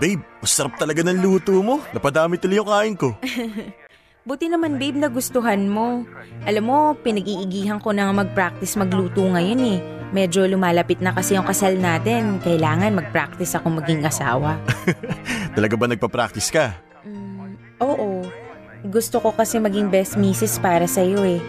[0.03, 1.79] Babe, masarap talaga ng luto mo.
[1.95, 3.15] Napadami tuloy yung kain ko.
[4.21, 6.05] Buti naman babe na gustuhan mo.
[6.45, 9.79] Alam mo, pinag-iigihan ko na mag-practice magluto ngayon eh.
[10.13, 12.37] Medyo lumalapit na kasi yung kasal natin.
[12.45, 14.61] Kailangan mag-practice ako maging asawa.
[15.57, 16.77] Talaga ba nagpa-practice ka?
[17.01, 18.21] Mm, oo.
[18.93, 21.41] Gusto ko kasi maging best misis para sa'yo eh.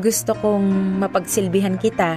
[0.00, 2.16] Gusto kong mapagsilbihan kita.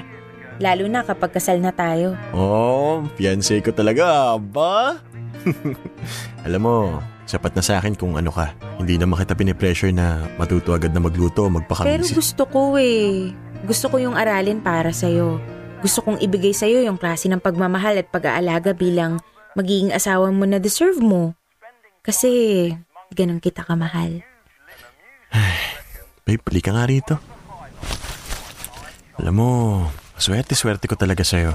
[0.63, 2.15] Lalo na kapag kasal na tayo.
[2.31, 4.95] Oh, fiancé ko talaga, ba?
[6.47, 6.77] Alam mo,
[7.30, 8.58] Sapat na sa akin kung ano ka.
[8.82, 12.18] Hindi naman kita pinipressure na matuto agad na magluto o Pero magpakamisis.
[12.18, 13.30] gusto ko eh.
[13.70, 15.38] Gusto ko yung aralin para sa'yo.
[15.86, 19.22] Gusto kong ibigay sa'yo yung klase ng pagmamahal at pag-aalaga bilang
[19.54, 21.38] magiging asawa mo na deserve mo.
[22.02, 22.74] Kasi
[23.13, 24.26] ganun kita kamahal.
[26.26, 27.13] Babe, balik ka nga rito.
[29.22, 29.50] Alam mo,
[30.18, 31.54] swerte-swerte ko talaga sa'yo.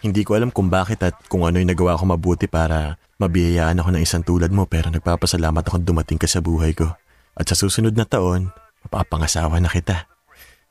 [0.00, 3.88] Hindi ko alam kung bakit at kung ano yung nagawa ko mabuti para mabiyayaan ako
[3.92, 6.88] ng isang tulad mo pero nagpapasalamat akong dumating ka sa buhay ko.
[7.36, 8.48] At sa susunod na taon,
[8.88, 10.08] mapapangasawa na kita.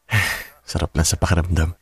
[0.69, 1.77] Sarap lang sa pakiramdam.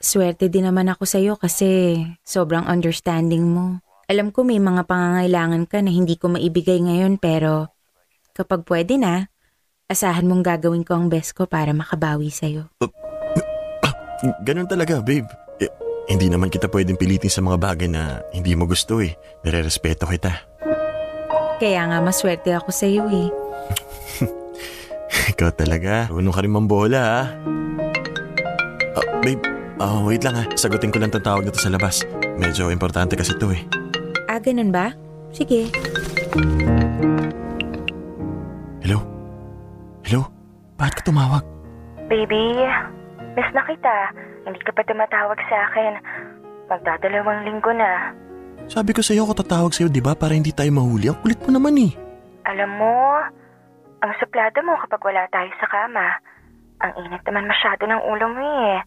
[0.00, 3.80] Swerte din naman ako sa'yo kasi sobrang understanding mo.
[4.08, 7.72] Alam ko may mga pangangailangan ka na hindi ko maibigay ngayon pero
[8.36, 9.28] kapag pwede na,
[9.88, 12.68] asahan mong gagawin ko ang best ko para makabawi sa'yo.
[14.46, 15.28] Ganun talaga, babe.
[16.10, 19.14] Hindi naman kita pwedeng pilitin sa mga bagay na hindi mo gusto eh.
[19.46, 20.42] Nire-respeto kita.
[21.62, 23.28] Kaya nga maswerte ako sa'yo eh.
[25.30, 26.10] Ikaw talaga.
[26.10, 27.22] Unong ka rin mambola ha.
[28.98, 29.38] Ah, babe,
[29.78, 30.44] ah, wait lang ha.
[30.58, 32.02] Sagutin ko lang tong tawag na to sa labas.
[32.42, 33.62] Medyo importante kasi to eh.
[34.26, 34.90] Ah, ganun ba?
[35.30, 35.70] Sige.
[38.82, 38.98] Hello?
[40.02, 40.26] Hello?
[40.74, 41.46] Bakit ka tumawag?
[42.10, 42.66] Baby,
[43.36, 43.96] miss na kita.
[44.46, 45.92] Hindi ka pa tumatawag sa akin.
[46.70, 48.14] Magdadalawang linggo na.
[48.70, 50.14] Sabi ko sa'yo ako tatawag sa'yo, di ba?
[50.14, 51.10] Para hindi tayo mahuli.
[51.10, 51.92] Ang kulit mo naman eh.
[52.46, 52.94] Alam mo,
[54.00, 56.22] ang suplado mo kapag wala tayo sa kama.
[56.80, 58.80] Ang init naman masyado ng ulo mo eh.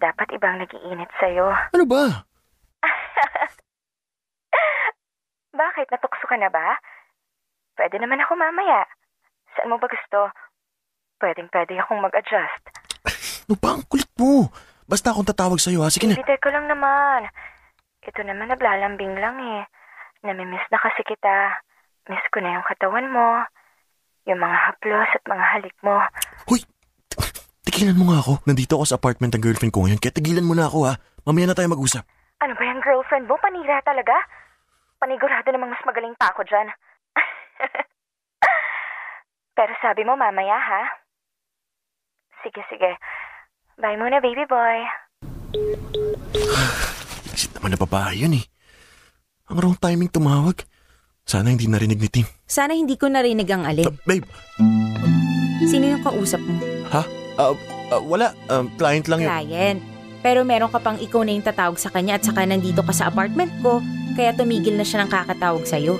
[0.00, 1.50] Dapat ibang nagiinit sa'yo.
[1.76, 2.24] Ano ba?
[5.60, 5.92] Bakit?
[5.92, 6.80] Natukso ka na ba?
[7.76, 8.88] Pwede naman ako mamaya.
[9.52, 10.32] Saan mo ba gusto?
[11.20, 12.79] Pwedeng pwede akong mag-adjust.
[13.50, 13.74] Ano ba?
[13.74, 14.46] Ang kulit mo.
[14.86, 15.90] Basta akong tatawag sa'yo ha.
[15.90, 16.14] Sige na.
[16.14, 17.26] Hindi, ko lang naman.
[18.06, 19.66] Ito naman naglalambing lang eh.
[20.22, 21.58] Namimiss na kasi kita.
[22.06, 23.42] Miss ko na yung katawan mo.
[24.30, 25.98] Yung mga haplos at mga halik mo.
[26.46, 26.62] Hoy!
[27.66, 28.38] Tigilan mo nga ako.
[28.46, 29.98] Nandito ako sa apartment ng girlfriend ko ngayon.
[29.98, 30.94] Kaya tigilan mo na ako ha.
[31.26, 32.06] Mamaya na tayo mag-usap.
[32.46, 33.34] Ano ba yung girlfriend mo?
[33.42, 34.14] Panira talaga?
[35.02, 36.70] Panigurado namang mas magaling pa ako dyan.
[39.58, 41.02] Pero sabi mo mamaya ha?
[42.46, 42.94] Sige, sige.
[43.80, 44.78] Bye muna, baby boy.
[47.32, 48.44] Isit naman na babae yun eh.
[49.48, 50.60] Ang wrong timing tumawag.
[51.24, 52.28] Sana hindi narinig ni Tim.
[52.44, 53.88] Sana hindi ko narinig ang alin.
[53.88, 54.28] Ah, babe,
[55.64, 56.60] Sino yung kausap mo?
[56.92, 57.08] ha?
[57.40, 57.56] Ah,
[57.88, 58.36] ah, wala.
[58.52, 59.32] Um, client lang yun.
[59.32, 59.80] Client.
[60.20, 63.08] Pero meron ka pang ikaw na yung tatawag sa kanya at saka nandito ka sa
[63.08, 63.80] apartment ko,
[64.12, 65.96] kaya tumigil na siya ng kakatawag sa'yo.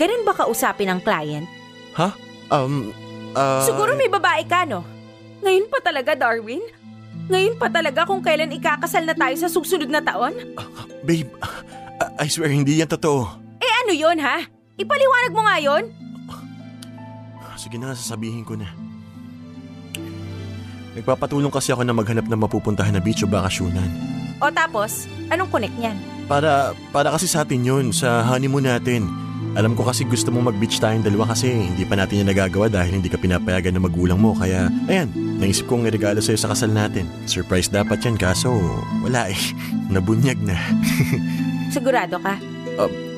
[0.00, 1.44] Ganun ba kausapin ng client?
[2.48, 2.96] Um,
[3.36, 3.60] ah...
[3.68, 4.80] Siguro may babae ka, no?
[5.44, 6.64] Ngayon pa talaga, Darwin?
[7.30, 10.34] Ngayon pa talaga kung kailan ikakasal na tayo sa susunod na taon?
[11.06, 11.62] Babe, ah,
[12.18, 13.30] I swear hindi yan totoo.
[13.62, 14.42] Eh ano yon ha?
[14.74, 15.84] Ipaliwanag mo nga yon?
[17.60, 18.72] Sige na, sasabihin ko na.
[20.96, 23.86] Nagpapatulong kasi ako na maghanap ng mapupuntahan na beach o bakasyonan.
[24.40, 26.00] O tapos, anong connect niyan?
[26.24, 29.06] Para, para kasi sa atin yun, sa honeymoon natin.
[29.58, 33.02] Alam ko kasi gusto mo mag-beach tayong dalawa kasi hindi pa natin yan nagagawa dahil
[33.02, 34.30] hindi ka pinapayagan ng magulang mo.
[34.38, 35.10] Kaya, ayan,
[35.42, 37.10] naisip kong regalo sa'yo sa kasal natin.
[37.26, 38.54] Surprise dapat yan kaso
[39.02, 39.40] wala eh.
[39.94, 40.54] Nabunyag na.
[41.74, 42.38] Sigurado ka?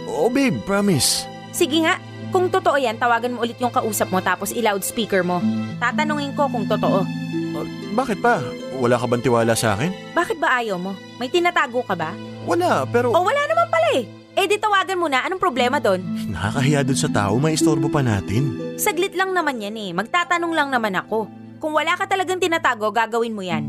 [0.08, 1.28] oh babe, promise.
[1.52, 2.00] Sige nga,
[2.32, 5.44] kung totoo yan, tawagan mo ulit yung kausap mo tapos i-loudspeaker mo.
[5.76, 7.04] Tatanungin ko kung totoo.
[7.52, 8.40] Ah, bakit pa?
[8.80, 9.92] Wala ka bang tiwala sa akin?
[10.16, 10.96] Bakit ba ayaw mo?
[11.20, 12.16] May tinatago ka ba?
[12.48, 14.21] Wala, pero O wala naman pala eh.
[14.32, 16.00] Eh di tawagan mo na, anong problema doon?
[16.32, 18.56] nakakahiya dun sa tao, may istorbo pa natin.
[18.80, 21.28] Saglit lang naman yan eh, magtatanong lang naman ako.
[21.60, 23.68] Kung wala ka talagang tinatago, gagawin mo yan.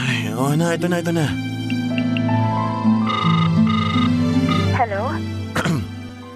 [0.00, 1.26] Ay, oh na, ito na, ito na.
[4.78, 5.02] Hello?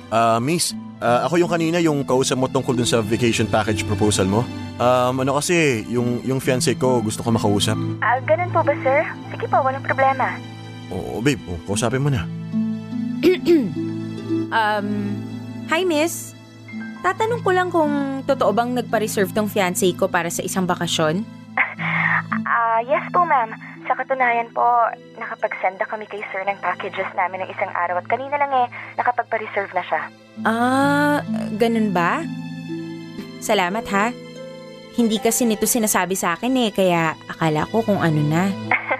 [0.09, 0.73] Ah, miss,
[1.05, 4.41] ah, ako yung kanina yung kausap mo tungkol dun sa vacation package proposal mo.
[4.81, 7.77] Um, ano kasi, yung, yung fiancé ko gusto ko makausap.
[8.01, 9.05] Ah, ganun po ba, sir?
[9.29, 10.33] Sige po, walang problema.
[10.88, 12.25] Oo, babe, oh, kausapin mo na.
[14.48, 15.12] Um,
[15.68, 16.33] hi miss.
[17.04, 21.24] Tatanong ko lang kung totoo bang nagpa-reserve tong fiancé ko para sa isang bakasyon?
[22.48, 23.52] Ah, yes po, ma'am.
[23.88, 24.64] Sa katunayan po,
[25.20, 28.66] nakapag-send na kami kay sir ng packages namin ng isang araw at kanina lang eh,
[29.00, 30.02] nakapagpa-reserve na siya.
[30.44, 31.18] Ah,
[31.57, 32.24] ganun ba?
[33.40, 34.12] Salamat ha.
[34.96, 38.44] Hindi kasi nito sinasabi sa akin eh, kaya akala ko kung ano na.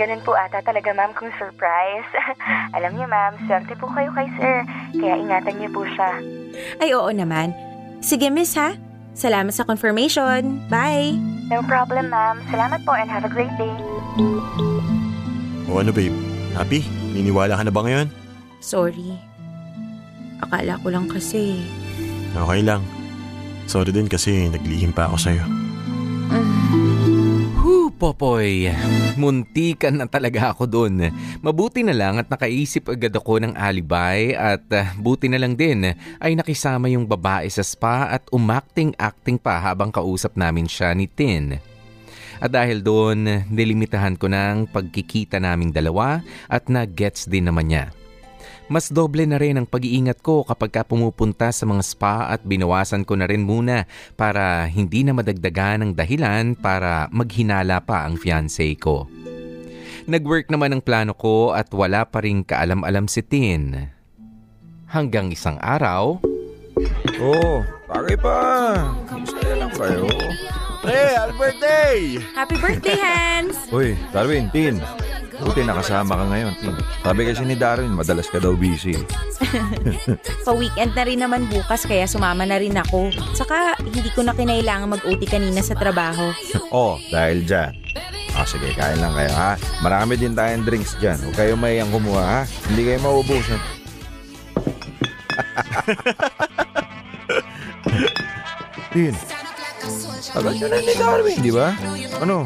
[0.00, 2.08] Ganun po ata talaga, ma'am, kung surprise.
[2.76, 4.64] Alam niyo, ma'am, swerte po kayo kay sir.
[4.96, 6.10] Kaya ingatan niyo po siya.
[6.80, 7.52] Ay oo naman.
[8.00, 8.76] Sige miss ha.
[9.16, 10.60] Salamat sa confirmation.
[10.68, 11.16] Bye!
[11.48, 12.44] No problem, ma'am.
[12.52, 13.72] Salamat po and have a great day.
[15.72, 16.12] O ano, babe?
[16.52, 16.84] Happy?
[17.16, 18.12] Niniwala ka na ba ngayon?
[18.60, 19.16] Sorry.
[20.44, 21.64] Akala ko lang kasi
[22.36, 22.84] Okay lang.
[23.64, 25.44] Sorry din kasi naglihim pa ako sa'yo.
[27.96, 28.68] Popoy.
[29.16, 31.08] Muntikan na talaga ako doon.
[31.40, 35.96] Mabuti na lang at nakaisip agad ako ng alibay at ah, buti na lang din
[36.20, 41.56] ay nakisama yung babae sa spa at umakting-acting pa habang kausap namin siya ni Tin.
[42.36, 46.20] At dahil doon, nilimitahan ko ng pagkikita naming dalawa
[46.52, 47.88] at na-gets din naman niya.
[48.66, 53.06] Mas doble na rin ang pag-iingat ko kapag ka pumupunta sa mga spa at binawasan
[53.06, 53.86] ko na rin muna
[54.18, 59.06] para hindi na madagdagan ng dahilan para maghinala pa ang fiancé ko.
[60.06, 63.90] Nag-work naman ang plano ko at wala pa rin kaalam-alam si Tin.
[64.86, 66.22] Hanggang isang araw,
[67.16, 68.36] Oh, bagay pa.
[69.08, 70.04] Masaya lang kayo.
[70.84, 71.96] Pre, happy birthday!
[72.36, 73.56] Happy birthday, Hans!
[73.72, 74.76] Uy, Darwin, Tin.
[75.36, 76.52] Buti nakasama ka ngayon.
[77.04, 78.96] Sabi kasi ni Darwin, madalas ka daw busy.
[80.46, 83.12] Pa-weekend na rin naman bukas kaya sumama na rin ako.
[83.36, 86.32] Saka hindi ko na kinailangan mag-OT kanina sa trabaho.
[86.72, 87.72] oh, dahil dyan.
[88.36, 89.56] Ah, sige, kain lang kayo ha.
[89.80, 91.16] Marami din tayong drinks dyan.
[91.24, 92.40] Huwag kayo mayang kumuha ha.
[92.68, 93.60] Hindi kayo mauubusan.
[98.92, 99.14] Tin,
[100.32, 101.68] tagal nyo na ni Darwin, di ba?
[102.20, 102.44] Ano?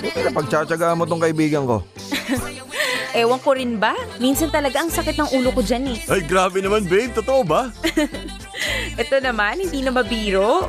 [0.00, 1.82] Buti na pagtsatsagaan mo tong kaibigan ko.
[3.16, 3.96] Ewan ko rin ba?
[4.20, 5.98] Minsan talaga ang sakit ng ulo ko dyan eh.
[6.04, 7.16] Ay, grabe naman babe.
[7.16, 7.72] Totoo ba?
[9.00, 10.60] Ito naman, hindi na mabiro.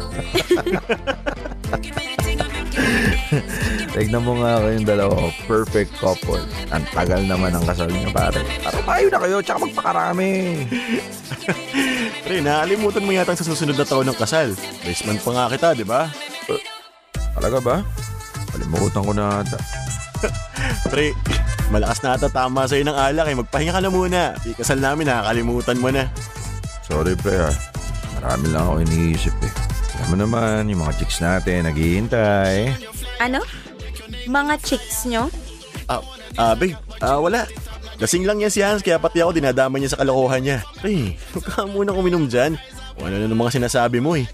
[3.97, 6.41] Tignan mo nga kayong dalawa, oh, perfect couple.
[6.71, 8.41] Ang tagal naman ang kasal niyo, pare.
[8.61, 10.31] Para tayo na kayo, tsaka magpakarami.
[12.23, 14.53] Pre, nakalimutan mo yata sa susunod na taon ng kasal.
[14.85, 16.11] Best man pa nga kita, di ba?
[17.37, 17.75] Talaga ba?
[18.53, 19.59] Kalimutan ko na ata.
[20.91, 21.13] Pre,
[21.69, 23.37] malakas na ata tama sa'yo ng alak eh.
[23.37, 24.21] Magpahinga ka na muna.
[24.41, 26.09] Di kasal namin, nakakalimutan mo na.
[26.87, 27.51] Sorry pre ha.
[28.17, 29.66] Marami lang ako iniisip eh.
[29.97, 32.69] Alam mo naman, yung mga chicks natin, naghihintay.
[33.17, 33.41] Ano?
[34.29, 35.25] Mga chicks nyo?
[35.89, 36.05] Ah,
[36.37, 37.49] ah babe, ah, wala.
[37.97, 40.57] Lasing lang yan si Hans, kaya pati ako dinadama niya sa kalokohan niya.
[40.77, 42.53] Pre, huwag ka muna uminom dyan.
[42.93, 44.29] Kung ano na ng mga sinasabi mo eh.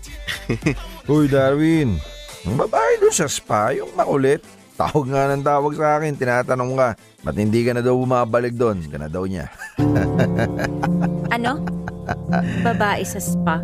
[1.12, 1.96] Uy Darwin,
[2.44, 4.44] yung babae doon sa spa, yung makulit.
[4.76, 6.88] Tawag nga ng tawag sa akin, tinatanong ka,
[7.24, 8.84] ba't hindi ka na daw bumabalik doon?
[8.92, 9.48] Ka na daw niya.
[11.34, 11.66] Ano?
[12.62, 13.58] Babae sa spa?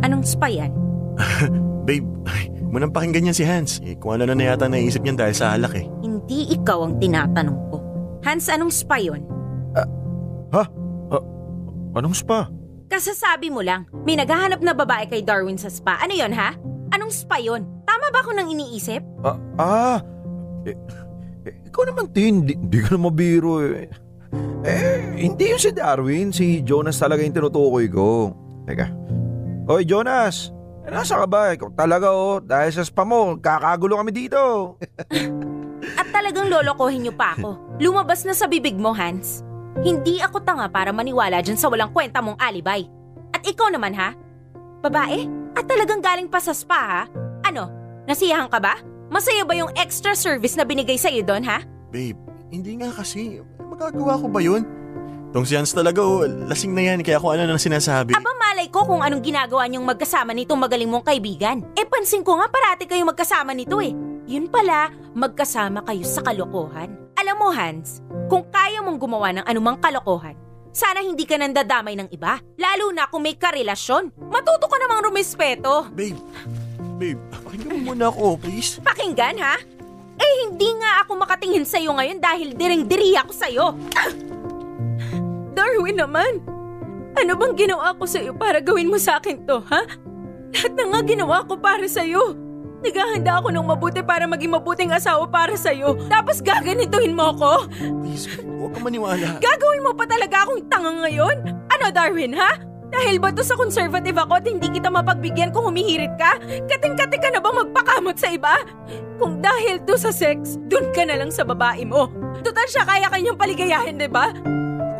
[0.00, 0.72] Anong spa yan?
[1.86, 3.80] Babe, ay, munang pakinggan niyan si Hans.
[3.84, 5.86] Eh, kung ano na na yata naisip niyan dahil sa alak eh.
[6.00, 7.76] Hindi ikaw ang tinatanong ko.
[8.24, 9.24] Hans, anong spa yun?
[11.90, 12.46] Anong spa?
[12.90, 15.98] Kasasabi mo lang, may naghahanap na babae kay Darwin sa spa.
[16.02, 16.54] Ano yon ha?
[16.94, 17.66] Anong spa yon?
[17.86, 19.02] Tama ba ako nang iniisip?
[19.22, 19.98] Ah, ah
[20.66, 20.74] eh,
[21.46, 23.90] eh, ikaw naman Tin, di, di ka na mabiro eh.
[24.62, 28.34] Eh, hindi yun si Darwin, si Jonas talaga yung tinutukoy ko.
[28.66, 28.86] Teka.
[29.70, 30.54] Hoy Jonas,
[30.86, 31.52] eh, nasa ka ba?
[31.52, 34.40] Ikaw talaga oh, dahil sa spa mo, kakagulo kami dito.
[36.00, 37.80] At talagang lolokohin niyo pa ako.
[37.80, 39.44] Lumabas na sa bibig mo, Hans.
[39.80, 42.84] Hindi ako tanga para maniwala dyan sa walang kwenta mong alibay.
[43.32, 44.12] At ikaw naman ha?
[44.84, 45.24] Babae?
[45.56, 47.02] At talagang galing pa sa spa ha?
[47.44, 47.72] Ano?
[48.04, 48.76] Nasiyahan ka ba?
[49.08, 51.64] Masaya ba yung extra service na binigay sa'yo doon ha?
[51.90, 52.18] Babe,
[52.52, 53.42] hindi nga kasi.
[53.58, 54.62] Magagawa ko ba yun?
[55.30, 58.18] Tong si Hans talaga oh, lasing na yan kaya kung ano nang sinasabi.
[58.18, 61.62] Aba malay ko kung anong ginagawa niyong magkasama nitong magaling mong kaibigan.
[61.78, 63.94] Eh pansin ko nga parati kayo magkasama nito eh.
[64.26, 66.90] Yun pala, magkasama kayo sa kalokohan.
[67.14, 70.34] Alam mo Hans, kung kaya mong gumawa ng anumang kalokohan,
[70.74, 72.42] sana hindi ka nandadamay ng iba.
[72.58, 74.10] Lalo na kung may karelasyon.
[74.34, 75.86] Matuto ka namang rumispeto.
[75.94, 76.18] Babe,
[76.98, 78.82] babe, pakinggan mo muna ako, please.
[78.82, 79.54] Pakinggan ha?
[80.18, 83.66] Eh hindi nga ako makatingin sa'yo ngayon dahil diring-diri ako sa'yo.
[83.94, 84.29] Ah!
[85.70, 86.42] Darwin naman,
[87.14, 89.86] ano bang ginawa ko sa'yo para gawin mo sa akin to, ha?
[90.50, 92.34] Lahat na nga ginawa ko para sa'yo.
[92.82, 95.94] Naghahanda ako ng mabuti para maging mabuting asawa para sa'yo.
[96.10, 97.70] Tapos gaganituhin mo ako?
[98.02, 99.38] Please, huwag ka maniwala.
[99.38, 101.38] Gagawin mo pa talaga akong tanga ngayon?
[101.70, 102.58] Ano, Darwin, ha?
[102.90, 106.34] Dahil ba to sa conservative ako at hindi kita mapagbigyan kung humihirit ka?
[106.66, 108.58] Kating-kati ka na ba magpakamot sa iba?
[109.22, 112.10] Kung dahil to sa sex, dun ka na lang sa babae mo.
[112.42, 114.34] Total siya kaya kanyang paligayahin, di ba?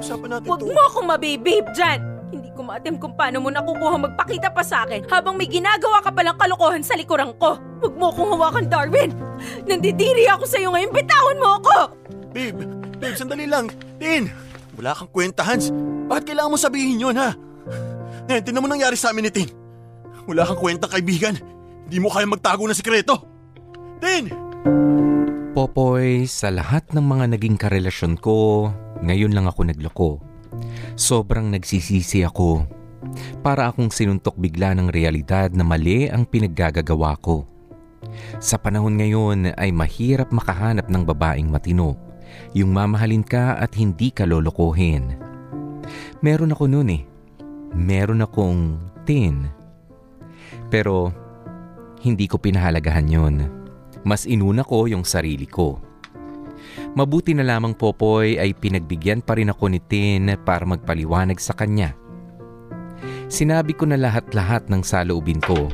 [0.01, 0.73] Usapan natin Huwag to.
[0.73, 2.01] mo akong mabibib dyan!
[2.31, 6.09] Hindi ko maatim kung paano mo nakukuha magpakita pa sa akin habang may ginagawa ka
[6.09, 7.61] palang kalokohan sa likuran ko.
[7.85, 9.11] Huwag mo akong hawakan, Darwin!
[9.69, 11.77] Nandidiri ako sa'yo ngayon, bitawan mo ako!
[12.31, 12.65] Babe,
[12.97, 13.69] babe, sandali lang.
[13.99, 14.31] Tin,
[14.79, 15.75] wala kang kwenta, Hans.
[16.09, 17.35] Bakit kailangan mo sabihin yun, ha?
[18.31, 19.51] Ngayon, tinan mo nangyari sa amin ni Tin.
[20.31, 21.35] Wala kang kwenta, kaibigan.
[21.91, 23.27] Hindi mo kaya magtago ng sikreto.
[23.99, 24.31] Tin!
[25.51, 28.71] Popoy, sa lahat ng mga naging karelasyon ko,
[29.01, 30.11] ngayon lang ako nagloko.
[30.99, 32.67] Sobrang nagsisisi ako
[33.41, 37.49] Para akong sinuntok bigla ng realidad na mali ang pinaggagawa ko.
[38.41, 41.97] Sa panahon ngayon ay mahirap makahanap ng babaeng matino.
[42.53, 45.17] Yung mamahalin ka at hindi ka lolokohin.
[46.21, 47.03] Meron ako noon eh.
[47.73, 48.77] Meron akong
[49.09, 49.49] tin.
[50.69, 51.11] Pero
[52.05, 53.37] hindi ko pinahalagahan yon.
[54.05, 55.90] Mas inuna ko yung sarili ko.
[56.95, 61.95] Mabuti na lamang Popoy ay pinagbigyan pa rin ako ni Tin para magpaliwanag sa kanya.
[63.31, 65.71] Sinabi ko na lahat-lahat ng saloobin ko.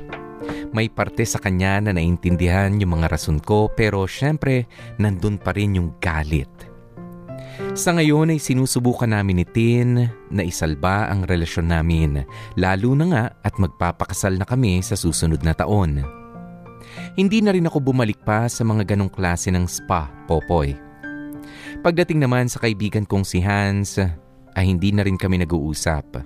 [0.77, 4.69] May parte sa kanya na naintindihan yung mga rason ko pero syempre
[5.01, 6.53] nandun pa rin yung galit.
[7.73, 12.29] Sa ngayon ay sinusubukan namin ni Tin na isalba ang relasyon namin,
[12.61, 16.05] lalo na nga at magpapakasal na kami sa susunod na taon.
[17.17, 20.86] Hindi na rin ako bumalik pa sa mga ganong klase ng spa, Popoy.
[21.85, 24.01] Pagdating naman sa kaibigan kong si Hans,
[24.57, 26.25] ay hindi na rin kami nag-uusap.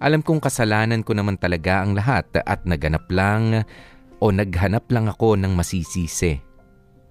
[0.00, 3.64] Alam kong kasalanan ko naman talaga ang lahat at naganap lang
[4.20, 6.40] o naghanap lang ako ng masisisi.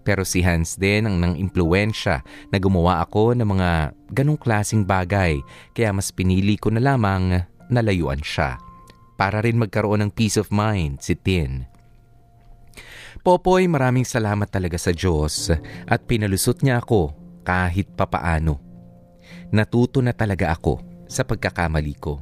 [0.02, 3.70] Pero si Hans din ang nang impluensya na gumawa ako ng mga
[4.16, 5.38] ganong klasing bagay
[5.78, 8.58] kaya mas pinili ko na lamang nalayuan siya.
[9.20, 11.68] Para rin magkaroon ng peace of mind si Tin.
[13.20, 15.52] Popoy, maraming salamat talaga sa Diyos
[15.86, 17.20] at pinalusot niya ako
[17.50, 18.62] kahit papaano.
[19.50, 22.22] Natuto na talaga ako sa pagkakamali ko.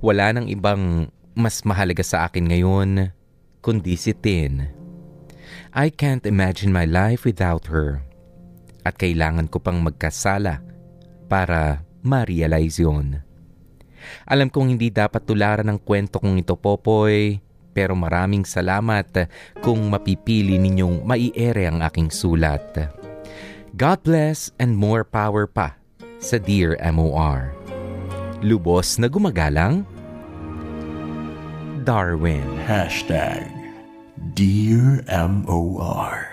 [0.00, 3.12] Wala nang ibang mas mahalaga sa akin ngayon
[3.60, 4.64] kundi si Tin.
[5.76, 8.00] I can't imagine my life without her.
[8.80, 10.64] At kailangan ko pang magkasala
[11.28, 13.20] para ma-realize yun.
[14.24, 17.36] Alam kong hindi dapat tularan ng kwento kong ito, Popoy,
[17.76, 19.28] pero maraming salamat
[19.60, 22.99] kung mapipili ninyong maiere ang aking sulat.
[23.76, 25.78] God bless and more power pa
[26.22, 27.54] sa Dear MOR.
[28.40, 29.84] Lubos na gumagalang,
[31.84, 32.46] Darwin.
[32.64, 33.48] Hashtag
[34.36, 36.29] Dear MOR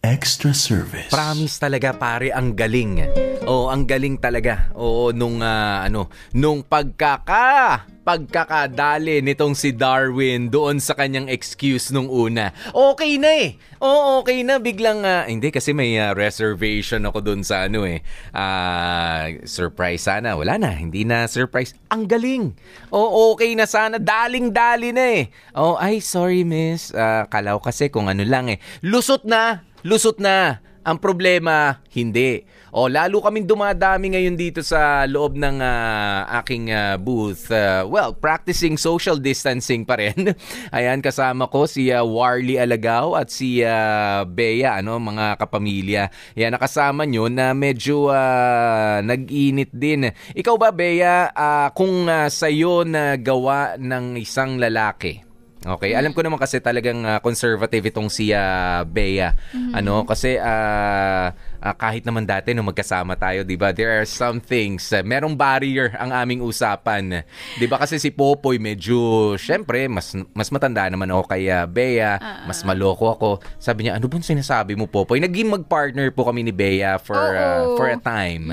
[0.00, 3.04] Extra Service Promise talaga pare ang galing.
[3.44, 4.72] Oo, ang galing talaga.
[4.72, 12.08] Oo, nung ah, ano, nung pagkaka pagkakadali nitong si Darwin doon sa kanyang excuse nung
[12.08, 12.50] una.
[12.72, 13.60] Okay na eh.
[13.78, 18.00] Oo, okay na biglang ah, hindi kasi may ah, reservation ako doon sa ano eh.
[18.32, 20.32] Ah, surprise sana.
[20.32, 21.76] Wala na, hindi na surprise.
[21.92, 22.56] Ang galing.
[22.88, 24.00] Oo, okay na sana.
[24.00, 25.24] Daling-dali na eh.
[25.52, 26.96] Oh, ay sorry miss.
[26.96, 28.58] Ah, kalaw kasi kung ano lang eh.
[28.80, 29.69] Lusot na.
[29.80, 30.60] Lusot na.
[30.80, 32.40] Ang problema, hindi.
[32.72, 37.52] O lalo kaming dumadami ngayon dito sa loob ng ah, aking ah, booth.
[37.52, 40.32] Ah, well, practicing social distancing pa rin.
[40.76, 46.08] Ayan, kasama ko si ah, Warley Alagaw at si ah, Bea, ano, mga kapamilya.
[46.32, 50.08] Ayan, nakasama nyo na medyo ah, nag-init din.
[50.32, 55.29] Ikaw ba, Bea, ah, kung uh, sa'yo na gawa ng isang lalaki,
[55.60, 59.36] Okay, alam ko naman kasi talagang ah, conservative itong si ah, Bea.
[59.76, 63.70] Ano, kasi ah, ah, kahit naman dati nung magkasama tayo, 'di ba?
[63.70, 67.22] There are some things, ah, merong barrier ang aming usapan.
[67.56, 72.18] 'Di ba kasi si Popoy medyo syempre mas mas matanda naman ako kay ah, Bea,
[72.48, 73.30] mas maloko ako.
[73.60, 77.76] Sabi niya, "Ano bang sinasabi mo, Popoy?" Naging mag-partner po kami ni Bea for Oo.
[77.76, 78.50] for a time.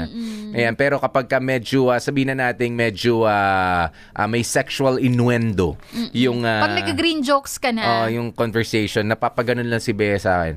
[0.54, 5.80] Ayan, pero kapag ka medyo ah, sabihin na nating medyo ah, ah, may sexual innuendo
[6.12, 8.04] yung ah, Pag nag-green jokes ka na.
[8.04, 10.56] Oh, yung conversation, napapaganon lang si Bea sa akin.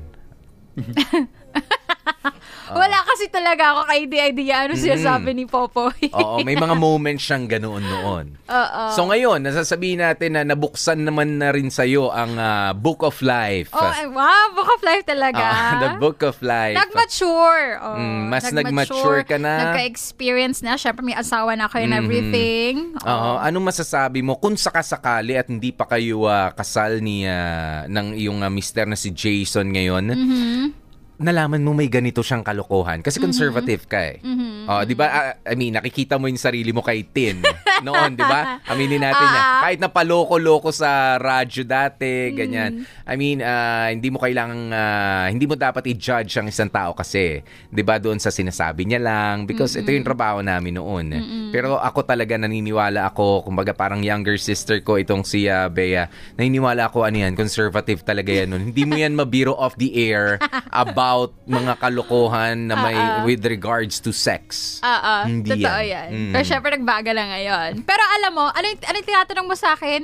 [2.73, 4.25] Wala kasi talaga ako ka-idea
[4.61, 6.09] ano sinasabi ni Popoy.
[6.11, 8.25] Oo, may mga moments siyang ganoon noon.
[8.41, 8.83] Oo.
[8.91, 13.71] So ngayon, nasasabihin natin na nabuksan naman na rin sa'yo ang ah, Book of Life.
[13.71, 15.41] Oh, ay, wow, Book of Life talaga.
[15.41, 16.75] Ah, the Book of Life.
[16.75, 17.65] Nag-mature.
[17.77, 19.69] Oh, Mm, mas nag-mature ka na.
[19.69, 20.75] Nagka-experience na.
[20.75, 21.99] Siyempre, may asawa na kayo and Mhm.
[21.99, 22.73] everything.
[22.97, 28.15] Oo, anong masasabi mo kung sakasakali at hindi pa kayo ah, kasal ni ah, ng
[28.15, 30.05] iyong ah, mister na si Jason ngayon?
[30.07, 30.80] Mhm.
[31.21, 34.17] Nalaman mo may ganito siyang kalokohan kasi conservative ka eh.
[34.25, 34.65] Mhm.
[34.65, 35.05] Oh, 'di ba?
[35.05, 37.45] Ah, I mean, nakikita mo 'yung sarili mo kay Tin
[37.85, 38.57] noon, 'di ba?
[38.65, 39.41] Aminin natin niya.
[39.41, 39.61] Ah.
[39.69, 42.81] Kahit na paloko-loko sa radyo dati, ganyan.
[42.81, 43.05] Mm.
[43.05, 47.45] I mean, ah, hindi mo kailangang ah, hindi mo dapat i-judge ang isang tao kasi,
[47.69, 51.05] 'di ba, doon sa sinasabi niya lang because ito 'yung trabaho namin noon.
[51.53, 56.09] Pero ako talaga naniniwala ako, kumbaga parang younger sister ko itong si ah, Bea.
[56.33, 58.73] Naniniwala ako ano yan, conservative talaga yan noon.
[58.73, 60.41] Hindi mo yan mabiro off the air
[60.73, 61.10] about
[61.47, 63.23] mga kalokohan na may Ah, ah.
[63.23, 64.77] with regards to sex.
[64.81, 65.89] Oo, Hindi totoo yan.
[65.89, 66.09] yan.
[66.09, 66.31] Mm.
[66.33, 67.71] Pero syempre nagbaga lang ngayon.
[67.83, 70.03] Pero alam mo, ano yung, ano yung tinatanong mo sa akin?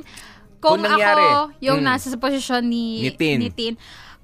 [0.58, 1.86] kung, Kung nangyari, ako yung mm.
[1.86, 3.74] nasa sa posisyon ni, Ni Tin.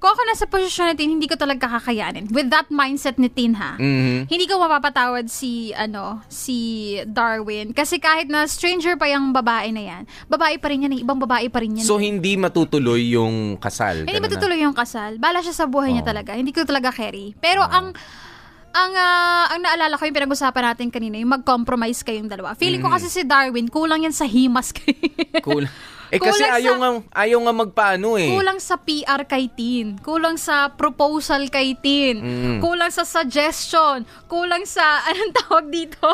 [0.05, 2.29] Kung ako nasa posisyon ni Tin, hindi ko talaga kakayanin.
[2.29, 3.73] With that mindset ni Tin ha.
[3.81, 4.29] Mhm.
[4.29, 6.57] Hindi ko mapapatawad si ano si
[7.09, 11.01] Darwin kasi kahit na stranger pa yung babae na yan, babae pa rin yan, eh.
[11.01, 11.85] ibang babae pa rin yan.
[11.89, 12.05] So eh.
[12.05, 14.05] hindi matutuloy yung kasal.
[14.05, 14.25] Hindi ganun na.
[14.29, 15.17] matutuloy yung kasal.
[15.17, 16.11] Bala siya sa buhay niya Oo.
[16.13, 16.37] talaga.
[16.37, 17.33] Hindi ko talaga carry.
[17.41, 17.97] Pero ang
[18.75, 22.53] ang ah, ang naalala ko yung pinag-usapan natin kanina, yung mag-compromise kayong dalawa.
[22.53, 22.95] Feeling ko Mhm.
[22.99, 24.93] kasi si Darwin, kulang yan sa himas kay.
[25.41, 25.65] Cool.
[26.13, 28.31] Eh kasi Kulang sa- ayaw nga, ayaw nga magpaano eh.
[28.33, 29.97] Kulang sa PR kay Tin.
[30.01, 32.21] Kulang sa proposal kay Tin.
[32.21, 32.57] Mm.
[32.61, 34.05] Kulang sa suggestion.
[34.29, 36.05] Kulang sa, anong tawag dito?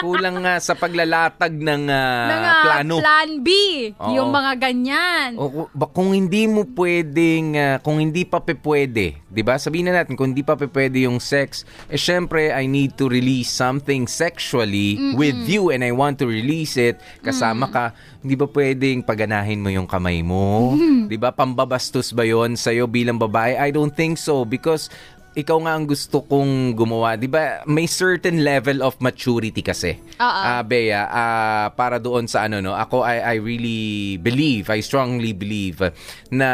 [0.00, 2.94] Kulang nga sa paglalatag ng ah, ng ah, plano.
[3.00, 3.48] plan B.
[3.96, 4.12] Oo.
[4.12, 5.30] Yung mga ganyan.
[5.36, 9.56] O, kung hindi mo pwedeng, ah, kung hindi pa pe pwede, di ba?
[9.60, 13.08] Sabihin na natin, kung hindi pa pe pwede yung sex, eh syempre, I need to
[13.08, 17.00] release something sexually with you and I want to release it.
[17.20, 17.84] Kasama ka,
[18.26, 20.74] hindi ba pwedeng paganahin mo yung kamay mo?
[21.06, 21.30] Di ba?
[21.30, 23.54] Pambabastos ba yon sa'yo bilang babae?
[23.54, 24.90] I don't think so because
[25.36, 27.20] ikaw nga ang gusto kong gumawa.
[27.20, 27.60] Di ba?
[27.68, 30.00] May certain level of maturity kasi.
[30.16, 30.24] Oo.
[30.24, 35.36] Ah, Bea, ah, para doon sa ano no, ako I I really believe, I strongly
[35.36, 35.84] believe
[36.32, 36.48] na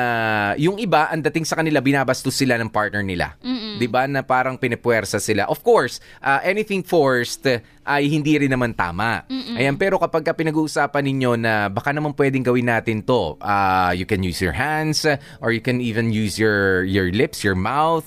[0.59, 3.39] yung iba ang dating sa kanila binabastos sila ng partner nila.
[3.79, 4.11] 'Di ba?
[4.11, 5.47] Na parang pinepuwersa sila.
[5.47, 7.47] Of course, ah, anything forced
[7.83, 9.27] ay hindi rin naman tama.
[9.59, 14.07] Ayan, pero kapag ka pinag-uusapan ninyo na baka naman pwedeng gawin natin 'to, ah, you
[14.07, 15.07] can use your hands
[15.39, 18.07] or you can even use your your lips, your mouth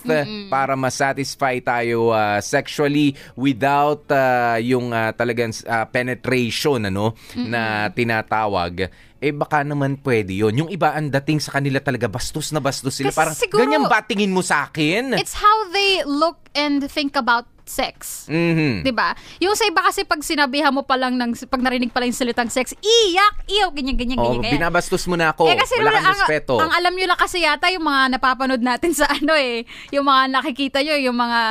[0.52, 8.90] para ma-satisfy tayo ah, sexually without ah, yung ah, talagang ah, penetration ano na tinatawag
[9.26, 13.00] eh baka naman pwede yon yung iba ang dating sa kanila talaga bastos na bastos
[13.00, 13.10] sila.
[13.10, 15.18] Kasi parang siguro- ganyan ba tingin mo sa akin?
[15.18, 18.30] It's how they look and think about sex.
[18.30, 18.86] Mhm.
[18.86, 19.14] 'Di ba?
[19.42, 22.22] Yung sa iba kasi pag sinabihan mo pa lang ng pag narinig pa lang yung
[22.22, 24.56] salitang sex, iyak, iyaw, ganyan ganyan Oh, ganyan.
[24.56, 25.50] binabastos mo na ako.
[25.50, 26.54] eh kasi Wala kang ang, respeto.
[26.62, 30.24] ang alam nyo lang kasi yata yung mga napapanood natin sa ano eh, yung mga
[30.30, 31.42] nakikita nyo, yung mga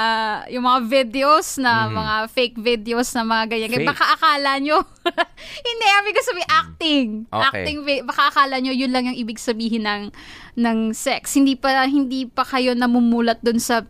[0.54, 3.70] yung mga videos na mga fake videos na mga ganyan.
[3.74, 3.90] Fake?
[3.90, 4.78] Baka akala nyo,
[5.66, 7.08] hindi, ibig ko sabihin acting.
[7.26, 7.42] Okay.
[7.44, 10.02] Acting, baka akala nyo yun lang yung ibig sabihin ng
[10.54, 11.34] ng sex.
[11.34, 13.82] Hindi pa hindi pa kayo namumulat dun sa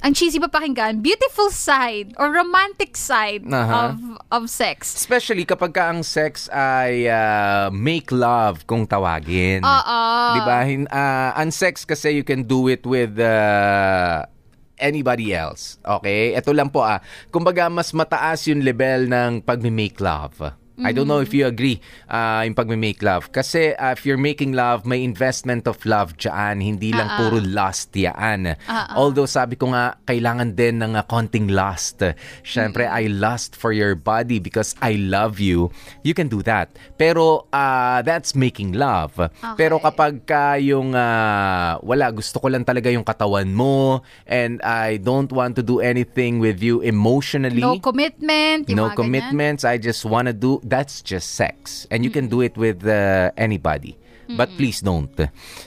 [0.00, 3.92] ang cheesy pa pakinggan, beautiful side or romantic side Aha.
[3.92, 3.96] of
[4.32, 4.96] of sex.
[4.96, 9.60] Especially kapag ka ang sex ay ah, make love kung tawagin.
[9.60, 10.00] Oo.
[10.36, 10.64] 'Di ba?
[10.88, 14.24] Ah, ang sex kasi you can do it with ah,
[14.80, 15.76] anybody else.
[15.84, 16.32] Okay?
[16.32, 17.04] Ito lang po ah.
[17.28, 20.59] Kumbaga mas mataas yung level ng pagme-make love.
[20.84, 23.30] I don't know if you agree ah, yung pagme-make love.
[23.32, 26.60] Kasi ah, if you're making love, may investment of love dyan.
[26.60, 28.56] Hindi lang puro lust yan.
[28.96, 32.02] Although sabi ko nga, kailangan din ng ah, konting lust.
[32.42, 35.70] Siyempre, I lust for your body because I love you.
[36.02, 36.74] You can do that.
[36.96, 39.16] Pero ah, that's making love.
[39.56, 44.98] Pero kapag ka yung ah, wala, gusto ko lang talaga yung katawan mo and I
[44.98, 47.62] don't want to do anything with you emotionally.
[47.62, 48.68] No commitment.
[48.68, 48.96] No mga ganyan.
[48.96, 49.62] commitments.
[49.64, 50.58] I just wanna do.
[50.70, 53.98] That's just sex, and you can do it with uh, anybody.
[54.30, 55.10] But please don't.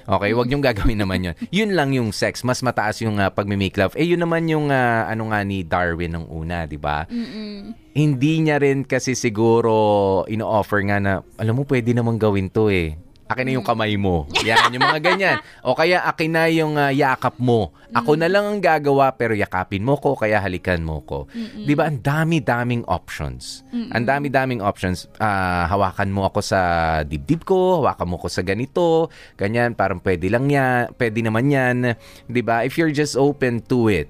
[0.08, 1.36] Okay, wag niyong gagawin naman yun.
[1.58, 2.48] Yun lang yung sex.
[2.48, 3.92] Mas mataas yung uh, pagme-make love.
[4.00, 7.04] Eh, yun naman yung uh, ano nga ni Darwin ng una, di ba?
[7.92, 12.96] Hindi niya rin kasi siguro ino-offer nga na, alam mo, pwede namang gawin to eh.
[13.34, 14.30] Akin na yung kamay mo.
[14.46, 15.38] Yan, yung mga ganyan.
[15.66, 17.74] O kaya akin na yung uh, yakap mo.
[17.94, 21.30] Ako na lang ang gagawa pero yakapin mo ko kaya halikan mo ko.
[21.30, 21.86] 'Di ba?
[21.86, 23.62] Ang dami-daming options.
[23.70, 25.06] Ang dami-daming options.
[25.22, 26.60] Ah, hawakan mo ako sa
[27.06, 31.78] dibdib ko, hawakan mo ko sa ganito, ganyan, parang pwede lang yan, pwede naman yan.
[32.26, 32.66] 'Di ba?
[32.66, 34.10] If you're just open to it.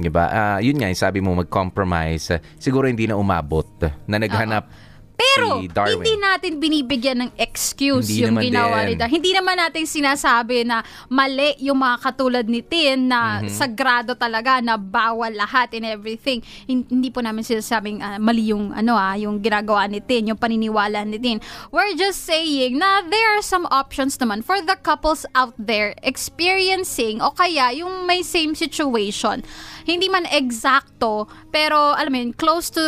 [0.00, 0.24] 'Di ba?
[0.32, 2.40] Ah, yun nga, yung sabi mo mag-compromise.
[2.56, 3.68] Siguro hindi na umabot
[4.08, 4.89] na naghanap
[5.20, 5.94] Pero, si Darwin.
[5.94, 8.86] hindi natin binibigyan ng excuse Hindi yung ginawa din.
[8.86, 9.14] ni Darwin.
[9.14, 13.50] Hindi naman natin sinasabi na mali yung mga katulad ni Tin na Mhm.
[13.50, 16.40] sagrado talaga na bawal lahat and everything.
[16.64, 20.38] Hin- Hindi po namin sinasabing ah, mali yung ano ah, yung ginagawa ni Tin, yung
[20.38, 21.38] paniniwala ni Tin.
[21.68, 27.18] We're just saying na there are some options naman for the couples out there experiencing
[27.18, 29.42] o kaya yung may same situation.
[29.90, 32.82] Hindi man exacto, pero alam mo yun, close to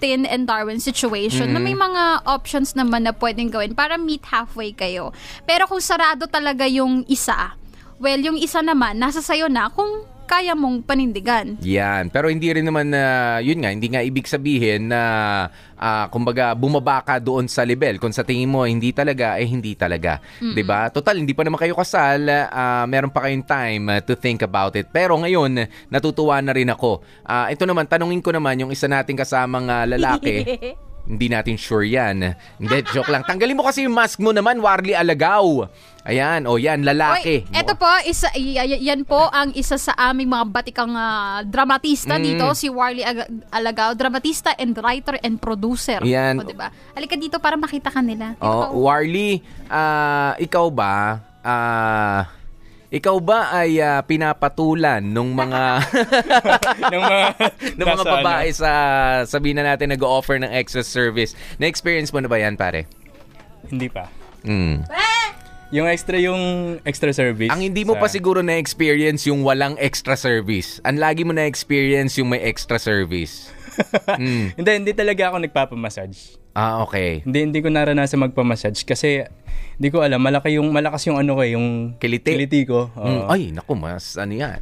[0.00, 4.72] Tin and Darwin situation na may mga options naman na pwedeng gawin para meet halfway
[4.72, 5.12] kayo.
[5.44, 7.52] Pero kung sarado talaga yung isa,
[8.00, 11.56] well, yung isa naman, nasa sayo na kung kaya mong panindigan.
[11.64, 12.12] Yan.
[12.12, 13.02] Pero hindi rin naman na,
[13.40, 15.00] yun nga, hindi nga ibig sabihin na,
[15.74, 17.96] ah, kumbaga, bumaba ka doon sa level.
[17.96, 20.20] Kung sa tingin mo, hindi talaga, eh hindi talaga.
[20.38, 22.28] 'Di ba Total, hindi pa naman kayo kasal.
[22.28, 24.92] ah, meron pa kayong time ah, to think about it.
[24.92, 27.00] Pero ngayon, natutuwa na rin ako.
[27.24, 30.44] Ah, ito naman, tanungin ko naman, yung isa nating kasamang ah, lalaki,
[31.08, 32.36] Hindi natin sure yan.
[32.54, 33.24] Hindi, joke lang.
[33.24, 35.64] Tanggalin mo kasi yung mask mo naman, Warly Alagaw.
[36.04, 37.44] Ayan, o yan, lalaki.
[37.44, 42.16] Oy, eto po, isa, y- yan po ang isa sa aming mga batikang ah, dramatista
[42.16, 42.22] Mm.
[42.22, 46.00] dito, si Warley Aga- Alagao, dramatista and writer and producer.
[46.00, 46.40] Yan.
[46.40, 46.68] O, diba?
[46.92, 48.32] Halika dito para makita ka nila.
[48.34, 52.24] Dito ka, Oh, Warly, ah, ikaw ba, ah,
[52.88, 55.84] ikaw ba ay ah, pinapatulan nung mga
[56.92, 57.20] ng mga,
[57.78, 58.56] ng mga nasa babae ano.
[58.56, 58.70] sa
[59.28, 61.36] sabihin na natin nag-offer ng extra service?
[61.60, 62.88] Na-experience mo na ba yan, pare?
[63.68, 64.08] Hindi pa.
[64.40, 64.88] Mm.
[65.68, 66.40] Yung extra, yung
[66.88, 67.52] extra service.
[67.52, 70.80] Ang hindi mo sa- pa siguro na-experience yung walang extra service.
[70.88, 73.52] Ang lagi mo na-experience yung may extra service.
[74.18, 74.58] Mm.
[74.58, 76.34] Hindi, hindi talaga ako nagpapamassage.
[76.58, 77.22] Ah, okay.
[77.22, 79.22] Hindi, hindi ko naranasan magpamassage kasi
[79.78, 82.34] hindi ko alam, malaki yung, malakas yung ano ko, eh, yung Kiliti.
[82.34, 82.90] kiliti ko.
[82.90, 83.06] Oo.
[83.06, 84.58] Mm, Ay, naku, mas ano yan.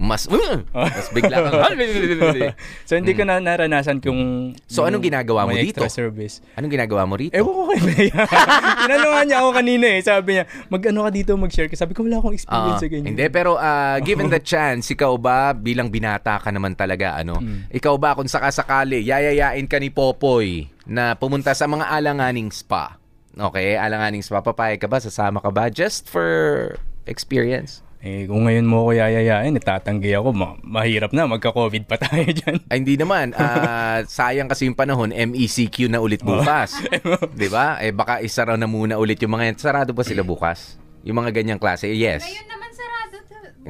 [0.00, 1.76] Mas, uh, mas bigla kang...
[2.88, 4.54] so hindi ko na naranasan kung.
[4.64, 5.84] So, anong ginagawa mo may dito?
[5.84, 6.40] extra service.
[6.56, 7.36] Anong ginagawa mo rito?
[7.36, 8.24] Ewan ko kay Bea.
[8.80, 10.00] Tinanungan niya ako kanina eh.
[10.00, 11.76] Sabi niya, mag-ano ka dito, mag-share ka.
[11.76, 13.12] Sabi ko, wala akong experience Ah, sa ganyan.
[13.12, 17.68] hindi, pero ah, given the chance, ikaw ba, bilang binata ka naman talaga, ano, Hmm.
[17.68, 22.98] ikaw ba kung sakasakali, yayayain ka ni Popoy na pumunta sa mga alanganing spa?
[23.30, 24.98] Okay, alanganing spa, papayag ka ba?
[24.98, 25.70] Sasama ka ba?
[25.70, 26.74] Just for
[27.06, 27.86] experience?
[28.00, 30.32] Eh, kung ngayon mo ako yayayain, itatanggi ako.
[30.32, 32.56] Ma- mahirap na, magka-COVID pa tayo dyan.
[32.66, 33.36] Ay, hindi naman.
[33.36, 36.80] Ah, sayang kasi yung panahon, MECQ na ulit bukas.
[37.36, 37.76] 'Di ba?
[37.78, 39.56] Eh baka isara na muna ulit yung mga yan.
[39.60, 40.80] Sarado ba sila bukas?
[41.04, 41.92] Yung mga ganyang klase?
[41.92, 42.24] Yes.
[42.24, 42.59] Ngayon naman.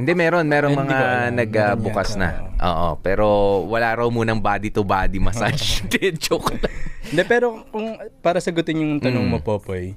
[0.00, 0.44] Hindi, meron.
[0.44, 1.30] Meron Hindi mga ko alam.
[1.36, 2.28] nagbukas na.
[2.56, 2.88] Oo.
[2.98, 3.26] Pero
[3.64, 5.60] wala raw munang body-to-body massage.
[5.80, 6.72] Hindi, joke lang.
[7.04, 9.30] Hindi, pero kung para sagutin yung tanong Mm.
[9.30, 9.92] mo, Popoy,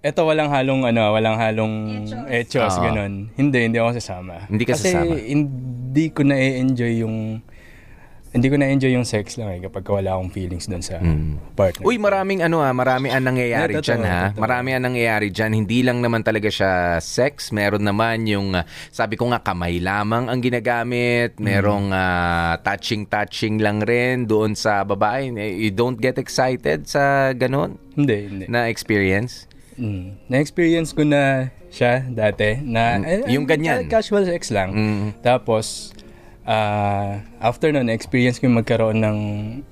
[0.00, 1.74] eto walang halong ano, walang halong
[2.28, 2.82] echos, Oo.
[2.82, 3.32] ganun.
[3.32, 4.44] Hindi, hindi ako sasama.
[4.46, 5.16] Hindi ka Kasi sasama.
[5.16, 7.40] hindi ko na-enjoy yung
[8.34, 11.54] hindi ko na-enjoy yung sex lang eh kapag wala akong feelings doon sa Mm.
[11.54, 11.86] partner.
[11.86, 14.22] Uy, maraming ano ha, marami ang nangyayari Eh, totoo, dyan ha.
[14.28, 14.42] totoo.
[14.42, 15.52] Marami ang nangyayari dyan.
[15.54, 17.48] Hindi lang naman talaga siya sex.
[17.48, 21.38] Meron naman yung, ah, sabi ko nga, kamay lamang ang ginagamit.
[21.38, 25.30] Merong ah, touching-touching lang rin doon sa babae.
[25.32, 28.44] Eh, You don't get excited sa ganun Hindi, hindi.
[28.46, 29.46] na experience?
[29.74, 30.28] Mm.
[30.28, 33.86] Na-experience ko na siya dati na Mm, eh, yung ganyan.
[33.86, 34.70] casual sex lang.
[34.70, 35.06] Mm.
[35.20, 35.94] Tapos
[36.44, 39.18] ah, after nun, experience ko yung magkaroon ng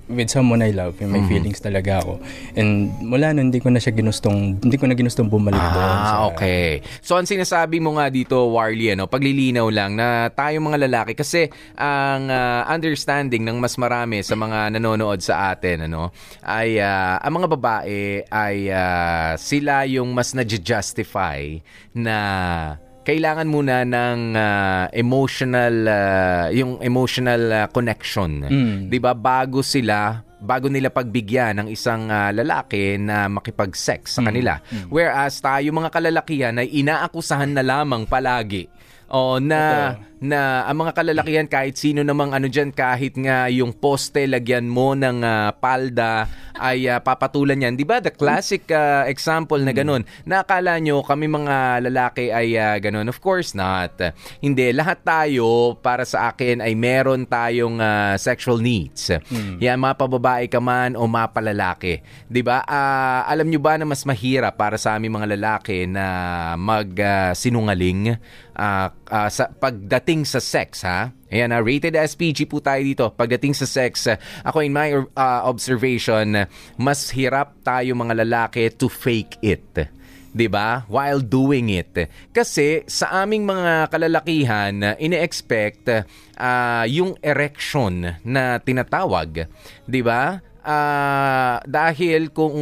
[0.09, 2.21] with someone I love, yung may feelings talaga ako.
[2.53, 5.73] And mula nun, hindi ko na siya ginustong, hindi ko na ginustong bumalik doon.
[6.03, 6.71] sa- Ah, okay.
[7.01, 11.49] So, ang sinasabi mo nga dito, Warly, ano, paglilinaw lang na tayo mga lalaki, kasi
[11.75, 16.13] ang ah, understanding ng mas marami sa mga nanonood sa atin, ano,
[16.43, 21.57] ay ah, ang mga babae ay ah, sila yung mas na-justify
[21.93, 22.17] na
[23.03, 28.47] kailangan muna ng ah, emotional ah, yung emotional ah, connection.
[28.47, 28.77] Mm.
[28.89, 29.13] 'Di ba?
[29.15, 34.59] Bago sila bago nila pagbigyan ng isang ah, lalaki na makipag-sex sa kanila.
[34.91, 38.67] Whereas tayo mga kalalakihan ay inaakusahan na lamang palagi.
[39.13, 44.25] O na na ang mga kalalakihan kahit sino namang ano diyan kahit nga yung poste
[44.31, 47.75] lagyan mo ng ah, palda ay ah, papatulan yan.
[47.75, 47.99] 'Di ba?
[47.99, 50.07] The classic ah, example na ganun.
[50.23, 53.11] Nakala nyo kami mga lalaki ay ah, ganun.
[53.11, 53.99] Of course not.
[54.39, 59.11] Hindi lahat tayo para sa akin ay meron tayong ah, sexual needs.
[59.59, 61.99] Yan mga pababae ka man o mapalalaki.
[62.31, 62.63] 'Di ba?
[62.63, 66.05] Ah, alam nyo ba na mas mahirap para sa aming mga lalaki na
[66.55, 68.15] mag ah, sinungaling
[68.57, 71.17] ah, ah, sa pagdating sa sex ha?
[71.33, 73.09] Ayan, ah, rated SPG po tayo dito.
[73.09, 76.45] Pagdating sa sex, ah, ako in my ah, observation,
[76.77, 79.89] mas hirap tayo mga lalaki to fake it.
[80.33, 80.85] 'di ba?
[80.89, 81.93] While doing it.
[82.33, 86.05] Kasi sa aming mga kalalakihan, ine-expect
[86.37, 89.49] ah, yung erection na tinatawag,
[89.89, 90.41] 'di ba?
[90.63, 92.55] Ah, dahil kung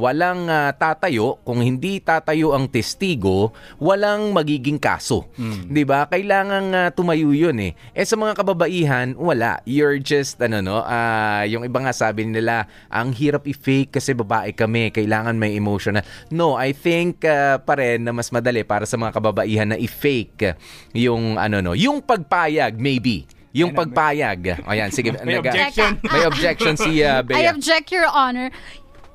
[0.00, 5.28] walang ah, tatayo, kung hindi tatayo ang testigo, walang magiging kaso.
[5.68, 6.08] 'Di ba?
[6.08, 7.76] Kailangan ah, tumayo 'yun eh.
[7.92, 9.60] Eh sa mga kababaihan, wala.
[9.68, 14.56] You're just ano no, ah, yung iba nga sabi nila, ang hirap i-fake kasi babae
[14.56, 16.02] kami, kailangan may emotion na.
[16.32, 20.56] No, I think ah, pa rin na mas madali para sa mga kababaihan na i-fake
[20.96, 23.28] yung ano no, yung pagpayag maybe.
[23.52, 24.64] Yung pagpayag.
[24.64, 25.12] Ayan, sige.
[25.18, 25.90] May naga- objection.
[26.12, 27.48] May objection si uh, I Bea.
[27.48, 28.48] object, Your Honor.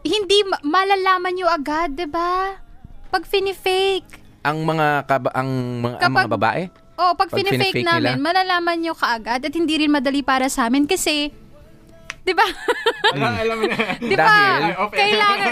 [0.01, 2.53] Hindi ma- malalaman nyo agad, di ba?
[3.09, 4.05] Pag fini-fake.
[4.41, 5.49] Ang mga kaba- ang
[5.81, 6.63] mga, ang Kapag- mga babae?
[6.95, 8.23] Oh, pag, Pag fini-fake fini-fake namin, nila?
[8.23, 11.29] malalaman nyo kaagad at hindi rin madali para sa amin kasi,
[12.23, 12.41] di ba?
[13.13, 13.77] Alam, na.
[13.99, 14.25] di ba?
[14.25, 14.73] Dahil?
[14.89, 15.51] Kailangan,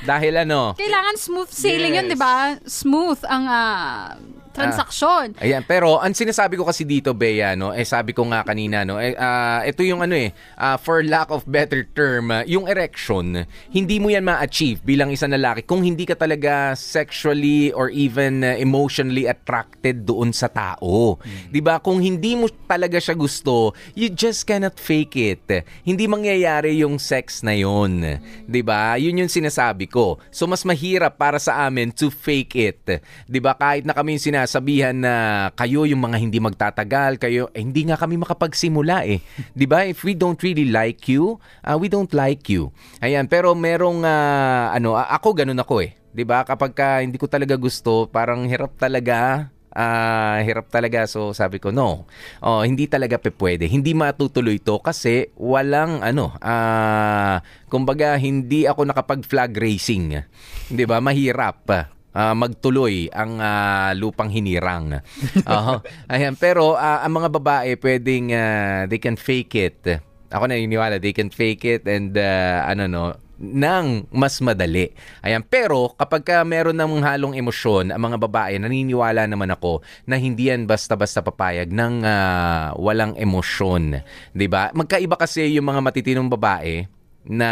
[0.00, 0.60] Dahil ano?
[0.74, 2.12] kailangan smooth sailing yun, Yes.
[2.12, 2.34] di ba?
[2.60, 4.18] Smooth ang ah,
[4.58, 5.26] transaksyon.
[5.38, 8.82] Ah, ayan, pero ang sinasabi ko kasi dito, Bea, no, eh sabi ko nga kanina,
[8.82, 12.66] no, eh, ah, ito yung ano eh, ah, for lack of better term, ah, yung
[12.66, 18.42] erection, hindi mo yan ma-achieve bilang isang lalaki kung hindi ka talaga sexually or even
[18.42, 21.20] ah, emotionally attracted doon sa tao.
[21.52, 21.78] 'Di ba?
[21.78, 25.46] Kung hindi mo talaga siya gusto, you just cannot fake it.
[25.84, 28.02] Hindi mangyayari yung sex na yun.
[28.48, 28.96] 'Di ba?
[28.96, 30.18] Yun yung sinasabi ko.
[30.32, 32.82] So mas mahirap para sa amin to fake it.
[33.28, 33.54] 'Di ba?
[33.54, 35.14] Kahit na kami yung sinasabihan na
[35.52, 39.20] kayo yung mga hindi magtatagal, kayo eh, hindi nga kami makapagsimula eh.
[39.52, 39.84] 'Di ba?
[39.84, 42.72] If we don't really like you, uh, we don't like you.
[43.04, 45.92] Ayan, pero merong uh, ano, ako ganun ako eh.
[46.16, 46.48] 'Di ba?
[46.48, 51.04] Kapag ka hindi ko talaga gusto, parang hirap talaga uh, hirap talaga.
[51.04, 52.08] So sabi ko, no.
[52.40, 53.68] Oh, hindi talaga pe pwede.
[53.68, 57.36] Hindi matutuloy to kasi walang ano, uh,
[57.68, 60.24] kumbaga hindi ako nakapag flag racing.
[60.72, 61.04] 'Di ba?
[61.04, 64.98] Mahirap uh, magtuloy ang uh, lupang hinirang.
[65.46, 65.78] uh,
[66.10, 70.02] ayan, pero uh, ang mga babae pwedeng uh, they can fake it.
[70.28, 73.04] Ako na naniniwala they can fake it and uh, ano no
[73.38, 74.90] ng mas madali.
[75.22, 79.78] Ayan, pero kapag ka meron ng halong emosyon ang mga babae, naniniwala naman ako
[80.10, 84.02] na hindi yan basta-basta papayag ng uh, walang emosyon,
[84.50, 84.74] ba?
[84.74, 87.50] Magkaiba kasi yung mga matitinong babae na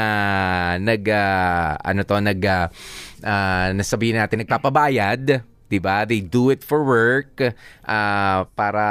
[0.78, 2.66] nag uh, ano to nag uh,
[3.24, 3.66] uh,
[4.14, 6.06] natin nagpapabayad 'di ba?
[6.06, 7.42] They do it for work
[7.84, 8.86] uh, para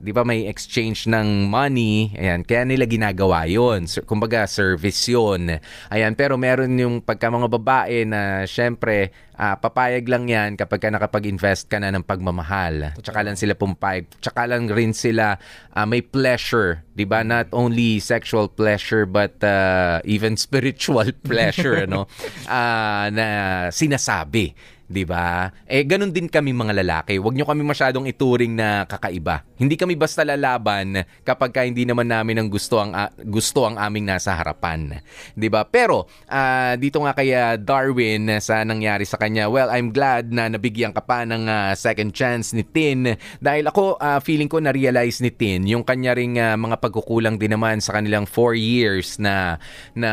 [0.00, 2.12] 'di ba may exchange ng money.
[2.16, 3.84] Ayan, kaya nila ginagawa 'yon.
[3.84, 5.60] So, kumbaga service 'yon.
[5.92, 10.88] Ayan, pero meron yung pagka mga babae na syempre uh, papayag lang 'yan kapag ka
[10.90, 12.96] nakapag-invest ka na ng pagmamahal.
[13.00, 14.08] Tsaka lang sila pumpayag.
[14.20, 15.36] Tsaka lang rin sila
[15.76, 17.20] uh, may pleasure, 'di ba?
[17.20, 22.08] Not only sexual pleasure but uh, even spiritual pleasure, no?
[22.48, 23.26] Uh, na
[23.68, 25.48] sinasabi 'di ba?
[25.64, 27.16] Eh ganun din kami mga lalaki.
[27.16, 29.44] Huwag niyo kami masyadong ituring na kakaiba.
[29.56, 33.80] Hindi kami basta lalaban kapag ka hindi naman namin ang gusto ang uh, gusto ang
[33.80, 35.00] aming nasa harapan.
[35.32, 35.64] 'Di ba?
[35.64, 40.92] Pero uh, dito nga kaya Darwin sa nangyari sa kanya, well, I'm glad na nabigyan
[40.92, 45.32] ka pa ng uh, second chance ni Tin dahil ako uh, feeling ko na-realize ni
[45.32, 49.56] Tin yung kanya ring uh, mga pagkukulang din naman sa kanilang 4 years na
[49.96, 50.10] na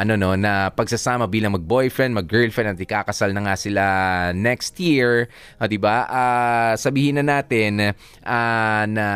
[0.00, 3.84] ano no na pagsasama bilang mag-boyfriend, mag-girlfriend at ikakasal na nga sila
[4.34, 5.28] next year,
[5.58, 6.06] uh, 'di ba?
[6.08, 9.06] Uh, sabihin na natin uh, na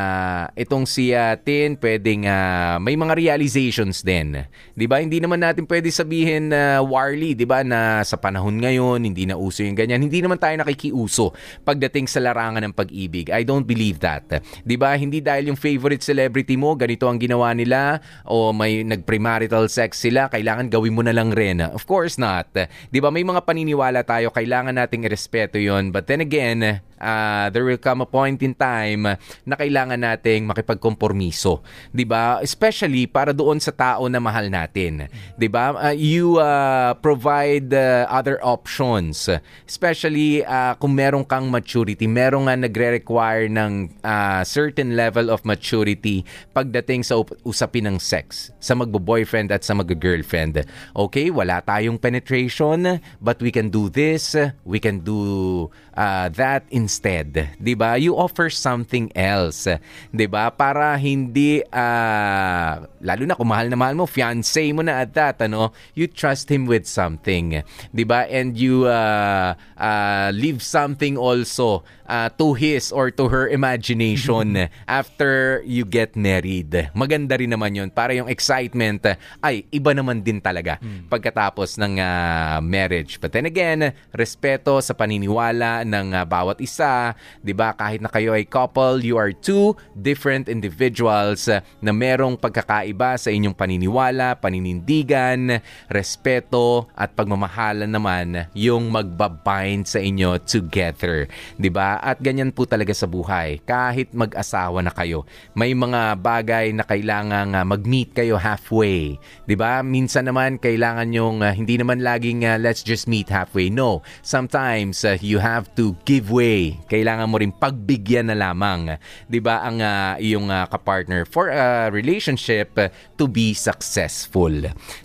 [0.54, 4.44] itong si uh, Tin pwedeng uh, may mga realizations din.
[4.74, 5.00] 'Di ba?
[5.00, 9.24] Hindi naman natin pwede sabihin na uh, Warly, 'di ba, na sa panahon ngayon hindi
[9.24, 10.02] na uso yung ganyan.
[10.02, 11.32] Hindi naman tayo nakikiuso
[11.62, 13.30] pagdating sa larangan ng pag-ibig.
[13.30, 14.26] I don't believe that.
[14.64, 14.94] 'Di ba?
[14.96, 20.28] Hindi dahil yung favorite celebrity mo ganito ang ginawa nila o may nag-premarital sex sila,
[20.28, 21.62] kailangan gawin mo na lang rin.
[21.62, 22.50] Of course not.
[22.54, 23.08] 'Di ba?
[23.08, 28.00] May mga paniniwala tayo kailangan nating irespeto yon But then again, uh, there will come
[28.02, 31.60] a point in time na kailangan nating makipagkompormiso.
[31.90, 32.38] 'Di ba?
[32.38, 35.10] Especially para doon sa tao na mahal natin.
[35.34, 35.74] 'Di ba?
[35.74, 39.26] Uh, you uh, provide uh, other options.
[39.66, 46.22] Especially uh, kung meron kang maturity, meron nga nagre-require ng uh, certain level of maturity
[46.54, 50.62] pagdating sa usapin ng sex sa magbo-boyfriend at sa mag-girlfriend.
[50.94, 54.38] Okay, wala tayong penetration, but we can do this,
[54.72, 57.52] we can do uh, that instead.
[57.60, 58.00] 'Di ba?
[58.00, 59.68] You offer something else.
[60.08, 60.48] 'Di ba?
[60.48, 62.72] Para hindi uh,
[63.04, 66.48] lalo na kung mahal na mahal mo, fiance mo na at that, ano, you trust
[66.48, 67.60] him with something.
[67.92, 68.24] 'Di ba?
[68.32, 75.60] And you uh, uh, leave something also uh, to his or to her imagination after
[75.68, 76.72] you get married.
[76.96, 79.04] Maganda rin naman 'yon para yung excitement
[79.44, 81.12] ay iba naman din talaga hmm.
[81.12, 83.20] pagkatapos ng uh, marriage.
[83.20, 87.74] But then again, respeto sa paniniwala ng uh, bawat isa, 'di ba?
[87.74, 93.34] Kahit na kayo ay couple, you are two different individuals uh, na merong pagkakaiba sa
[93.34, 95.58] inyong paniniwala, paninindigan,
[95.90, 101.26] respeto at pagmamahalan naman yung magbabind sa inyo together,
[101.58, 101.98] 'di ba?
[101.98, 103.58] At ganyan po talaga sa buhay.
[103.66, 105.26] Kahit mag-asawa na kayo,
[105.58, 109.18] may mga bagay na kailangan uh, mag-meet kayo halfway,
[109.50, 109.82] 'di ba?
[109.82, 113.66] Minsan naman kailangan yung hindi naman laging uh, let's just meet halfway.
[113.72, 116.76] No, sometimes uh, you have to give way.
[116.92, 121.88] Kailangan mo rin pagbigyan na lamang, 'di ba, ang uh, iyong uh, kapartner for a
[121.88, 122.76] relationship
[123.16, 124.52] to be successful,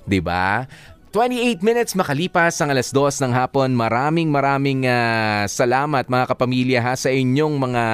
[0.03, 0.67] 'di ba?
[1.17, 3.73] 28 minutes makalipas ang alas 2 ng hapon.
[3.73, 7.85] Maraming maraming uh, salamat mga kapamilya ha sa inyong mga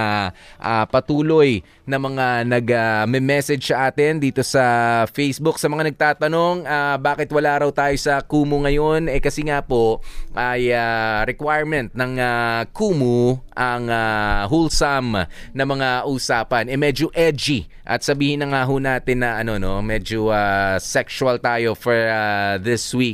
[0.60, 4.64] uh, patuloy na mga nag-message uh, sa atin dito sa
[5.08, 5.56] Facebook.
[5.56, 10.04] Sa mga nagtatanong uh, bakit wala raw tayo sa Kumu ngayon, eh kasi nga po
[10.36, 15.24] ay uh, requirement ng uh, Kumu ang uh, wholesome
[15.56, 16.68] na mga usapan.
[16.68, 21.36] Eh medyo edgy at sabihin na nga ho natin na ano no, medyo uh, sexual
[21.44, 23.13] tayo for uh, this week.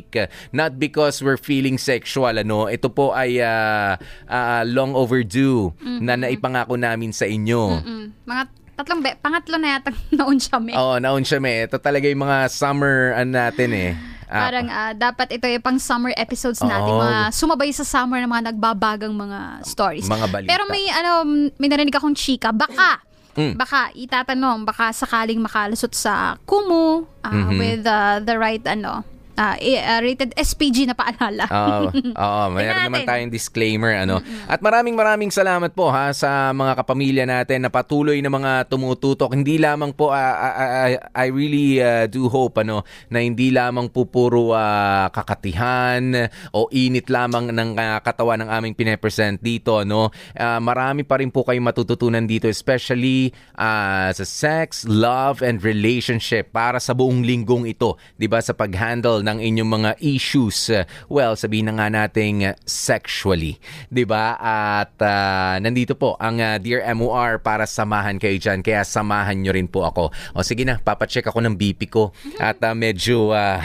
[0.55, 5.99] Not because we're feeling sexual ano, ito po ay uh, uh, long overdue mm-hmm.
[6.03, 7.81] na naipangako namin sa inyo.
[7.81, 8.03] Mm-hmm.
[8.27, 8.43] Mga
[8.79, 10.73] tatlong be, pangatlo na yata naon siya me.
[10.75, 11.67] Oo, naon siya me.
[11.67, 13.91] Ito talaga yung mga summer an natin eh.
[14.29, 17.01] Ah, Parang uh, dapat ito yung pang summer episodes natin, oh.
[17.01, 20.05] mga sumabay sa summer ng mga nagbabagang mga stories.
[20.05, 20.49] Mga balita.
[20.53, 21.25] Pero may ano,
[21.57, 23.01] may narinig akong chika, baka
[23.39, 23.55] Mm.
[23.55, 27.55] Baka itatanong, baka sakaling makalusot sa Kumu uh, mm-hmm.
[27.55, 29.07] with uh, the right ano,
[29.39, 31.47] uh, rated SPG na paalala.
[31.47, 33.95] Oo, oo mayroon naman tayong disclaimer.
[33.95, 34.19] ano.
[34.45, 39.31] At maraming maraming salamat po ha sa mga kapamilya natin na patuloy na mga tumututok.
[39.31, 44.03] Hindi lamang po, uh, I, I really uh, do hope ano, na hindi lamang po
[44.03, 49.81] puro uh, kakatihan o init lamang ng uh, katawan ng aming pinepresent dito.
[49.87, 50.11] No?
[50.35, 56.51] Uh, marami pa rin po kayong matututunan dito, especially uh, sa sex, love, and relationship
[56.51, 57.95] para sa buong linggong ito.
[58.17, 60.73] 'di ba Sa pag-handle ng inyong mga issues.
[61.05, 63.61] Well, sabihin na nga nating sexually,
[63.93, 64.33] 'di ba?
[64.41, 68.65] At uh, nandito po ang uh, Dear MOR para samahan kayo diyan.
[68.65, 70.09] Kaya samahan nyo rin po ako.
[70.33, 72.09] O sige na, papacheck ako ng BP ko.
[72.41, 73.59] At uh, medyo uh,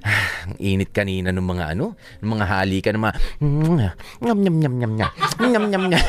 [0.60, 3.14] init kanina ng mga ano, ng mga halikan ng mga
[4.24, 5.10] nyam nyam nyam nyam nyam
[5.52, 6.02] nyam nyam nyam.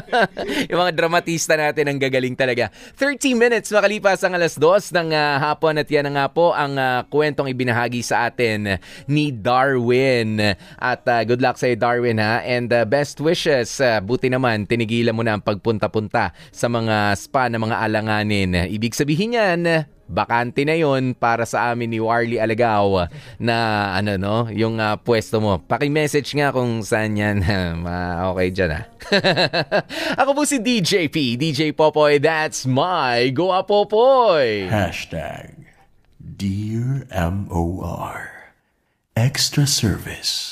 [0.70, 2.72] yung mga dramatista natin ang gagaling talaga.
[2.96, 6.78] 30 minutes makalipas ang alas 2 ng uh, hapon at yan na nga po ang
[6.78, 10.38] uh, kwentong ibinahagi sa atin ni Darwin.
[10.78, 12.42] At uh, good luck sa Darwin ha.
[12.44, 13.80] And uh, best wishes.
[13.80, 18.68] Uh, buti naman tinigilan mo na ang pagpunta-punta sa mga spa na mga alanganin.
[18.68, 23.08] Ibig sabihin yan, bakante na yon para sa amin ni Warley Alagaw
[23.40, 25.64] na ano no, yung uh, pwesto mo.
[25.64, 27.40] Paki-message nga kung saan yan.
[28.36, 28.84] okay dyan ah.
[30.20, 32.20] Ako po si DJ P, DJ Popoy.
[32.20, 34.68] That's my Goa Popoy.
[34.68, 35.61] Hashtag
[36.42, 38.32] Dear MOR
[39.14, 40.42] Extra Service